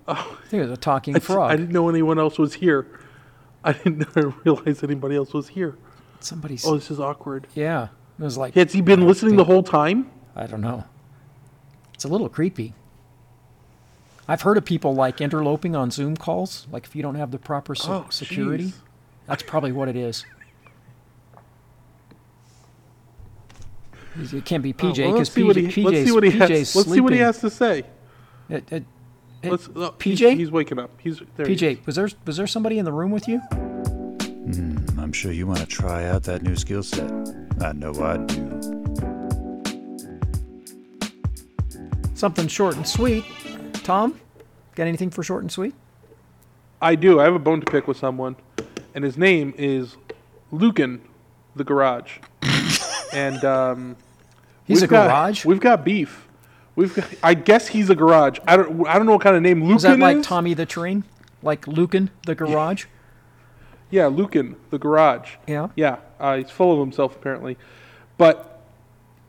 [0.07, 1.51] Oh, I think it was a talking I, frog.
[1.51, 2.87] I didn't know anyone else was here.
[3.63, 4.07] I didn't
[4.43, 5.77] realize anybody else was here.
[6.19, 6.65] Somebody's.
[6.65, 7.45] Oh, this is awkward.
[7.53, 7.89] yeah.
[8.17, 10.09] It was like, Has he been listening the whole time?
[10.35, 10.83] I don't know.
[11.93, 12.73] It's a little creepy.
[14.27, 16.67] I've heard of people like interloping on Zoom calls.
[16.71, 18.73] Like if you don't have the proper se- Oh, security,
[19.25, 20.25] that's probably what it is.
[24.19, 26.11] It can't be PJ because Oh, well, because let's see what he, PJ, let's see
[26.11, 26.75] what he PJ's has.
[26.75, 27.25] Let's see what he sleeping.
[27.25, 27.79] has to say.
[28.49, 28.85] It- it-
[29.43, 30.29] it- Let's, uh, PJ?
[30.31, 30.89] He's, he's waking up.
[30.99, 31.45] He's there.
[31.45, 31.61] he is.
[31.61, 33.41] PJ, was there was there somebody in the room with you?
[34.97, 37.09] I'm sure you want to try out that new skill set.
[37.61, 38.59] I know I do.
[42.15, 43.23] Something short and sweet.
[43.87, 44.19] Tom,
[44.75, 45.73] got anything for short and sweet?
[46.81, 47.21] I do.
[47.21, 48.35] I have a bone to pick with someone,
[48.93, 49.95] and his name is
[50.51, 50.99] Lucan,
[51.55, 52.17] the garage.
[53.13, 53.95] and um,
[54.65, 55.45] He's a got- garage.
[55.45, 56.27] We've got beef.
[56.75, 58.39] We've got, I guess he's a garage.
[58.45, 58.85] I don't.
[58.85, 60.25] I don't know what kind of name Lucan Is Is that like is.
[60.25, 61.05] Tommy the Train?
[61.41, 62.87] Like Lucan the Garage?
[63.89, 65.35] Yeah, Lucan, the garage.
[65.47, 65.69] Yeah.
[65.77, 67.57] Yeah, uh, he's full of himself apparently,
[68.17, 68.56] but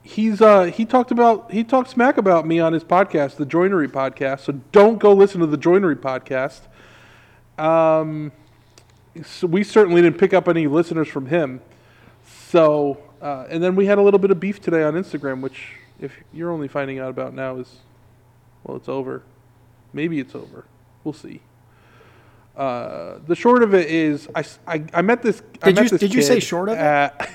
[0.09, 3.89] he's uh, he talked about he talked smack about me on his podcast, the Joinery
[3.89, 4.41] Podcast.
[4.41, 6.61] So don't go listen to the Joinery Podcast.
[7.63, 8.33] Um,
[9.23, 11.61] so we certainly didn't pick up any listeners from him.
[12.49, 15.73] So uh, and then we had a little bit of beef today on Instagram, which
[16.01, 17.77] if you're only finding out about now is
[18.65, 19.23] well, it's over.
[19.93, 20.65] Maybe it's over.
[21.05, 21.41] We'll see.
[22.57, 25.43] Uh, the short of it is, I, I- I met this.
[25.63, 26.81] I Did met you- this did you say short of it?
[26.81, 27.31] at-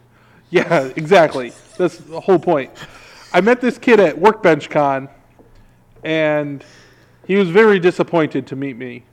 [0.50, 1.52] yeah, exactly.
[1.78, 2.70] That's the whole point.
[3.32, 5.08] I met this kid at Workbench Con,
[6.02, 6.64] and
[7.26, 9.04] he was very disappointed to meet me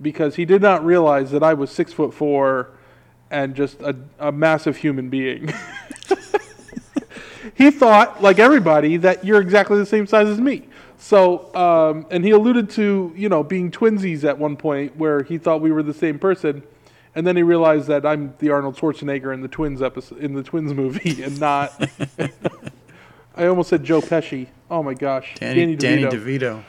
[0.00, 2.72] because he did not realize that I was six foot four
[3.30, 5.52] and just a, a massive human being.
[7.54, 10.68] he thought, like everybody, that you're exactly the same size as me.
[10.98, 15.38] So, um, and he alluded to, you know, being twinsies at one point where he
[15.38, 16.62] thought we were the same person.
[17.14, 20.42] And then he realized that I'm the Arnold Schwarzenegger in the Twins episode, in the
[20.42, 21.72] Twins movie, and not.
[23.36, 24.48] I almost said Joe Pesci.
[24.70, 26.10] Oh my gosh, Danny, Danny DeVito.
[26.10, 26.64] DeVito.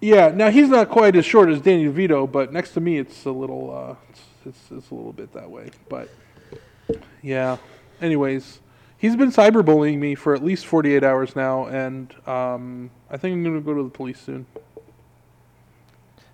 [0.00, 3.24] Yeah, now he's not quite as short as Danny DeVito, but next to me, it's
[3.24, 5.70] a little, uh, it's, it's, it's a little bit that way.
[5.88, 6.10] But
[7.22, 7.56] yeah.
[8.02, 8.60] Anyways,
[8.98, 13.42] He's been cyberbullying me for at least 48 hours now, and um, I think I'm
[13.44, 14.46] going to go to the police soon.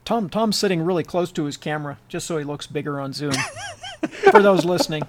[0.04, 3.34] Tom Tom's sitting really close to his camera, just so he looks bigger on Zoom.
[4.32, 5.02] For those listening,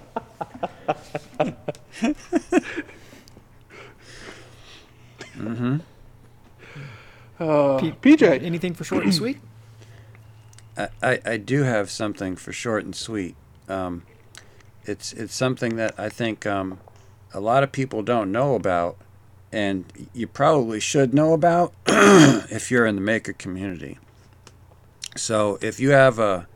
[7.38, 9.38] Uh, P- PJ, anything for short and sweet?
[10.76, 13.34] I, I, I do have something for short and sweet.
[13.68, 14.04] Um,
[14.84, 16.78] it's it's something that I think um,
[17.32, 18.96] a lot of people don't know about,
[19.50, 23.98] and you probably should know about if you're in the maker community.
[25.16, 26.46] So if you have a,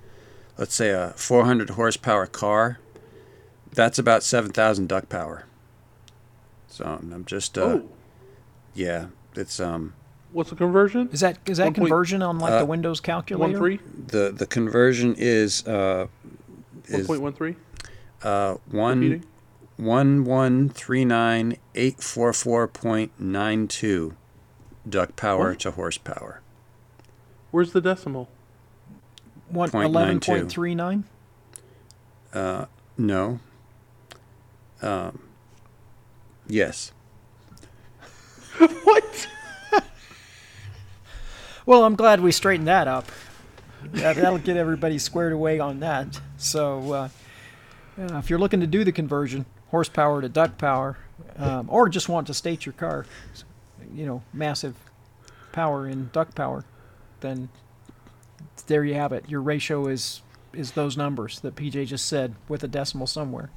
[0.56, 2.78] let's say a 400 horsepower car,
[3.72, 5.44] that's about 7,000 duck power.
[6.68, 7.88] So I'm just uh, oh,
[8.74, 9.94] yeah, it's um
[10.32, 11.08] what's the conversion?
[11.12, 13.40] Is that is that One point- conversion on like uh, the Windows calculator?
[13.40, 13.82] One calculator?
[13.82, 16.06] three, the the conversion is uh
[16.88, 17.56] one is point one three.
[18.22, 19.24] uh one Repeating.
[19.76, 24.14] one one three nine eight four four point nine two
[24.88, 25.60] duck power What?
[25.60, 26.42] to horsepower.
[27.50, 28.28] Where's the decimal?
[29.50, 30.32] One Point eleven nine two.
[30.32, 31.04] point three nine.
[32.32, 33.40] Uh, no.
[34.82, 35.20] Um,
[36.46, 36.92] yes.
[38.58, 39.28] what?
[41.68, 43.06] Well, I'm glad we straightened that up.
[43.92, 46.18] That, that'll get everybody squared away on that.
[46.38, 47.08] So, uh,
[48.00, 50.96] uh, if you're looking to do the conversion, horsepower to duck power,
[51.36, 53.04] um, or just want to state your car,
[53.94, 54.76] you know, massive
[55.52, 56.64] power in duck power,
[57.20, 57.50] then
[58.62, 59.28] there you have it.
[59.28, 63.50] Your ratio is is those numbers that PJ just said with a decimal somewhere.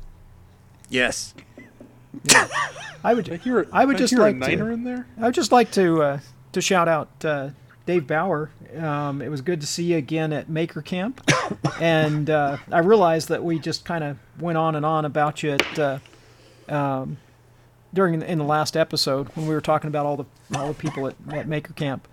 [0.89, 1.33] Yes.
[2.25, 2.37] I Did
[3.03, 5.07] I would hear, a- I would did just hear like a to- in there.
[5.19, 6.19] I would just like to uh,
[6.51, 7.49] to shout out uh,
[7.85, 8.49] Dave Bauer.
[8.77, 11.21] Um, it was good to see you again at Maker Camp,
[11.81, 15.51] and uh, I realized that we just kind of went on and on about you
[15.51, 15.99] at, uh,
[16.69, 17.17] um,
[17.93, 20.25] during in the last episode when we were talking about all the
[20.57, 22.07] all the people at, at Maker Camp.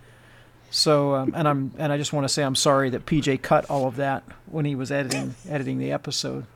[0.70, 3.68] So um, and I'm and I just want to say I'm sorry that PJ cut
[3.70, 6.46] all of that when he was editing editing the episode.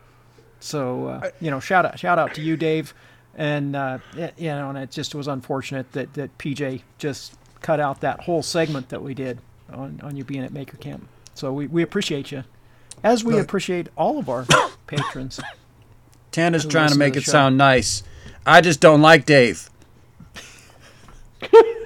[0.61, 2.93] So uh, you know, shout out shout out to you, Dave,
[3.35, 7.81] and uh, y- you know, and it just was unfortunate that that PJ just cut
[7.81, 9.39] out that whole segment that we did
[9.73, 11.09] on on you being at Maker Camp.
[11.35, 12.45] So we, we appreciate you,
[13.03, 13.45] as we Look.
[13.45, 14.45] appreciate all of our
[14.87, 15.41] patrons.
[16.33, 17.33] Tanda's trying to listen to make it show.
[17.33, 18.03] sound nice.
[18.45, 19.71] I just don't like Dave.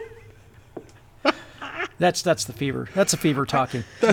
[1.99, 2.89] That's that's the fever.
[2.95, 3.85] That's the fever talking.
[4.03, 4.13] I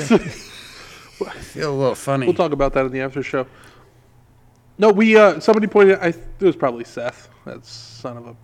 [1.40, 2.26] feel a little funny.
[2.26, 3.48] We'll talk about that in the after show.
[4.78, 6.00] No, we uh, somebody pointed.
[6.00, 7.30] I it was probably Seth.
[7.46, 8.36] That son of a.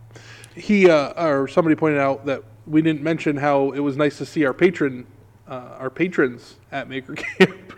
[0.60, 4.26] He uh, or somebody pointed out that we didn't mention how it was nice to
[4.26, 5.08] see our patron,
[5.48, 7.74] uh, our patrons at Maker Camp,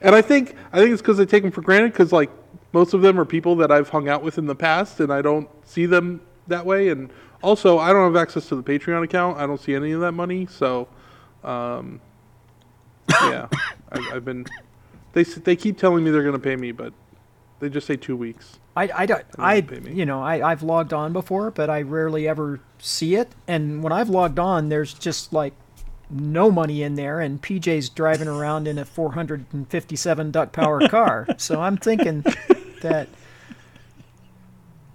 [0.00, 2.30] and I think I think it's because I take them for granted because like
[2.72, 5.22] most of them are people that I've hung out with in the past and I
[5.22, 7.10] don't see them that way, and
[7.42, 9.38] also I don't have access to the Patreon account.
[9.38, 10.88] I don't see any of that money, so
[11.44, 12.00] um,
[13.10, 13.48] yeah,
[13.92, 14.46] I, I've been.
[15.12, 16.92] They they keep telling me they're going to pay me, but
[17.58, 18.58] they just say two weeks.
[18.76, 19.92] I, I don't I pay me.
[19.92, 23.28] you know I I've logged on before, but I rarely ever see it.
[23.48, 25.54] And when I've logged on, there's just like
[26.08, 31.26] no money in there, and PJ's driving around in a 457 duck power car.
[31.36, 32.24] so I'm thinking
[32.82, 33.08] that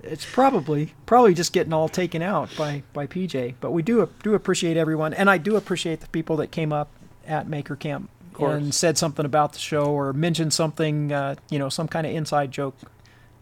[0.06, 3.56] it's probably probably just getting all taken out by by PJ.
[3.60, 6.89] But we do do appreciate everyone, and I do appreciate the people that came up
[7.28, 11.70] at Maker Camp and said something about the show or mentioned something, uh, you know,
[11.70, 12.76] some kind of inside joke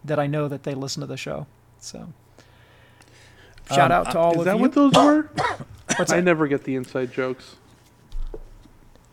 [0.05, 1.47] that I know that they listen to the show.
[1.80, 2.09] So
[3.70, 4.41] shout Um, out to all of you.
[4.41, 5.30] Is that what those were?
[6.09, 7.55] I never get the inside jokes.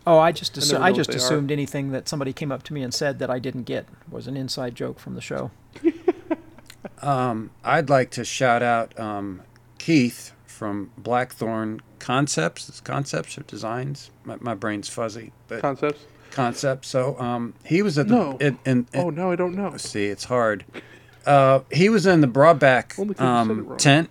[0.07, 1.19] Oh, I just I assu- never I, just they are.
[1.19, 4.27] assumed anything that somebody came up to me and said that I didn't get was
[4.27, 5.51] an inside joke from the show.
[7.03, 9.43] Um, I'd like to shout out um,
[9.79, 12.69] Keith from Blackthorn Concepts.
[12.69, 14.11] It's concepts or designs.
[14.25, 16.05] My, my brain's fuzzy, but Concepts.
[16.31, 16.89] concepts.
[16.89, 18.37] So um, he was at the No.
[18.39, 19.77] in, in, in- Oh no, I don't know.
[19.77, 20.65] see it's hard.
[21.27, 24.11] Uh, he was in the Broadback Only 'cause you said it um, tent,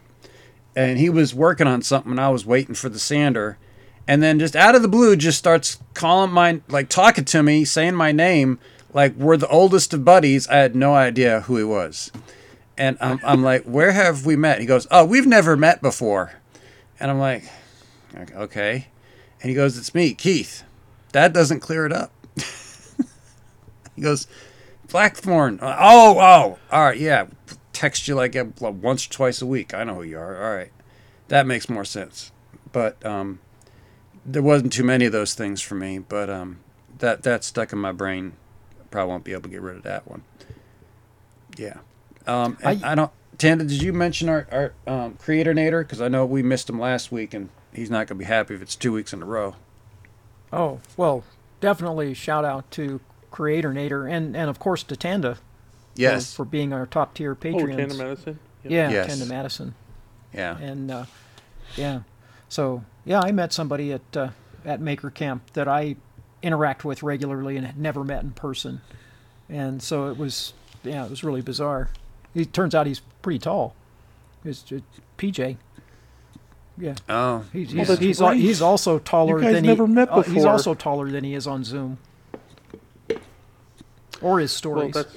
[0.75, 2.11] and he was working on something.
[2.11, 3.57] and I was waiting for the sander,
[4.07, 7.65] and then just out of the blue, just starts calling my like talking to me,
[7.65, 8.59] saying my name,
[8.93, 10.47] like we're the oldest of buddies.
[10.49, 12.11] I had no idea who he was,
[12.79, 14.59] and I'm, I'm like, where have we met?
[14.59, 16.31] He goes, oh, we've never met before,
[16.99, 17.43] and I'm like,
[18.35, 18.87] okay,
[19.41, 20.63] and he goes, it's me, Keith.
[21.11, 22.11] That doesn't clear it up.
[23.95, 24.27] he goes,
[24.89, 25.59] Blackthorn.
[25.61, 27.27] Uh, Oh, oh, all right, yeah.
[27.73, 29.73] Text you like uh, once or twice a week.
[29.73, 30.43] I know who you are.
[30.43, 30.71] All right,
[31.29, 32.31] that makes more sense.
[32.71, 33.39] But um,
[34.25, 35.99] there wasn't too many of those things for me.
[35.99, 36.59] But um,
[36.97, 38.33] that that stuck in my brain.
[38.91, 40.23] Probably won't be able to get rid of that one.
[41.57, 41.77] Yeah.
[42.29, 43.11] Um, I- I, don't.
[43.37, 45.81] Tanda, did you mention our, our um, creator nader?
[45.81, 48.53] Because I know we missed him last week, and he's not going to be happy
[48.55, 49.55] if it's two weeks in a row.
[50.51, 51.23] Oh, well,
[51.61, 52.99] definitely shout out to
[53.31, 55.41] Creator Nader and, and of course to Tanda for-
[55.95, 56.33] Yes.
[56.33, 57.97] for, being our top tier Oh, Tanda Madison.
[57.97, 58.39] Medicine.
[58.63, 59.07] yeah, Yes.
[59.07, 59.75] Tanda Madison.
[60.33, 60.57] yeah.
[60.57, 61.05] And uh,
[61.75, 62.01] yeah,
[62.49, 64.29] so yeah, I met somebody at uh,
[64.65, 65.95] at Maker Camp that I
[66.41, 68.81] interact with regularly and had never met in person,
[69.49, 70.53] and so it was
[70.83, 71.89] yeah, it was really bizarre.
[72.33, 73.75] He turns out he's pretty tall.
[74.43, 74.83] He's just
[75.17, 75.57] PJ.
[76.77, 78.37] Yeah, Oh, he's he's that's he's, al- right.
[78.39, 79.91] he's also taller You guys than never he.
[79.93, 81.97] met uh, he's also taller than he is on Zoom.
[84.21, 84.57] Or his Well,
[84.89, 84.93] stories.
[84.93, 85.15] that's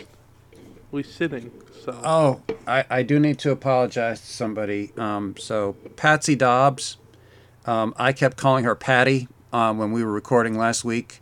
[0.90, 1.50] we sitting.
[1.84, 4.92] So Oh, I, I do need to apologize to somebody.
[4.96, 6.96] Um, so Patsy Dobbs,
[7.66, 11.20] um, I kept calling her Patty um, when we were recording last week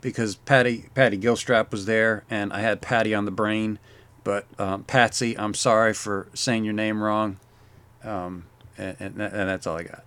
[0.00, 3.78] because Patty Patty Gilstrap was there and I had Patty on the brain.
[4.24, 7.38] But um, Patsy, I'm sorry for saying your name wrong,
[8.04, 8.44] um,
[8.78, 10.04] and, and, and that's all I got.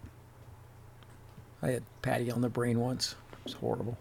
[1.61, 3.15] I had Patty on the brain once.
[3.33, 3.97] It was horrible.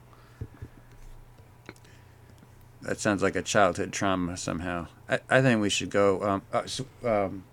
[2.82, 4.88] That sounds like a childhood trauma somehow.
[5.08, 6.22] I, I think we should go.
[6.22, 7.44] Um, uh, so, um,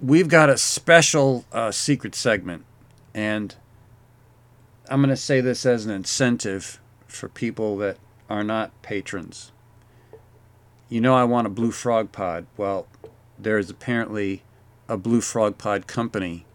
[0.00, 2.64] we've got a special uh, secret segment,
[3.12, 3.56] and
[4.88, 7.98] I'm going to say this as an incentive for people that
[8.30, 9.50] are not patrons.
[10.88, 12.46] You know, I want a Blue Frog Pod.
[12.56, 12.86] Well,
[13.38, 14.42] there's apparently
[14.88, 16.46] a Blue Frog Pod company,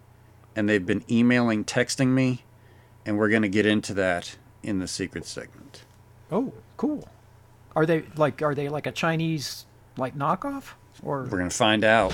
[0.55, 2.43] and they've been emailing, texting me,
[3.05, 5.83] and we're going to get into that in the secret segment.
[6.31, 7.07] Oh, cool.
[7.75, 9.65] Are they like are they like a Chinese
[9.97, 10.73] like knockoff
[11.03, 12.13] or We're going to find out.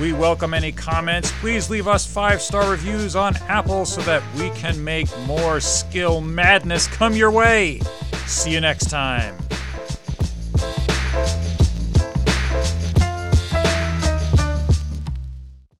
[0.00, 1.32] We welcome any comments.
[1.40, 6.20] Please leave us five star reviews on Apple so that we can make more skill
[6.20, 7.80] madness come your way.
[8.26, 9.36] See you next time.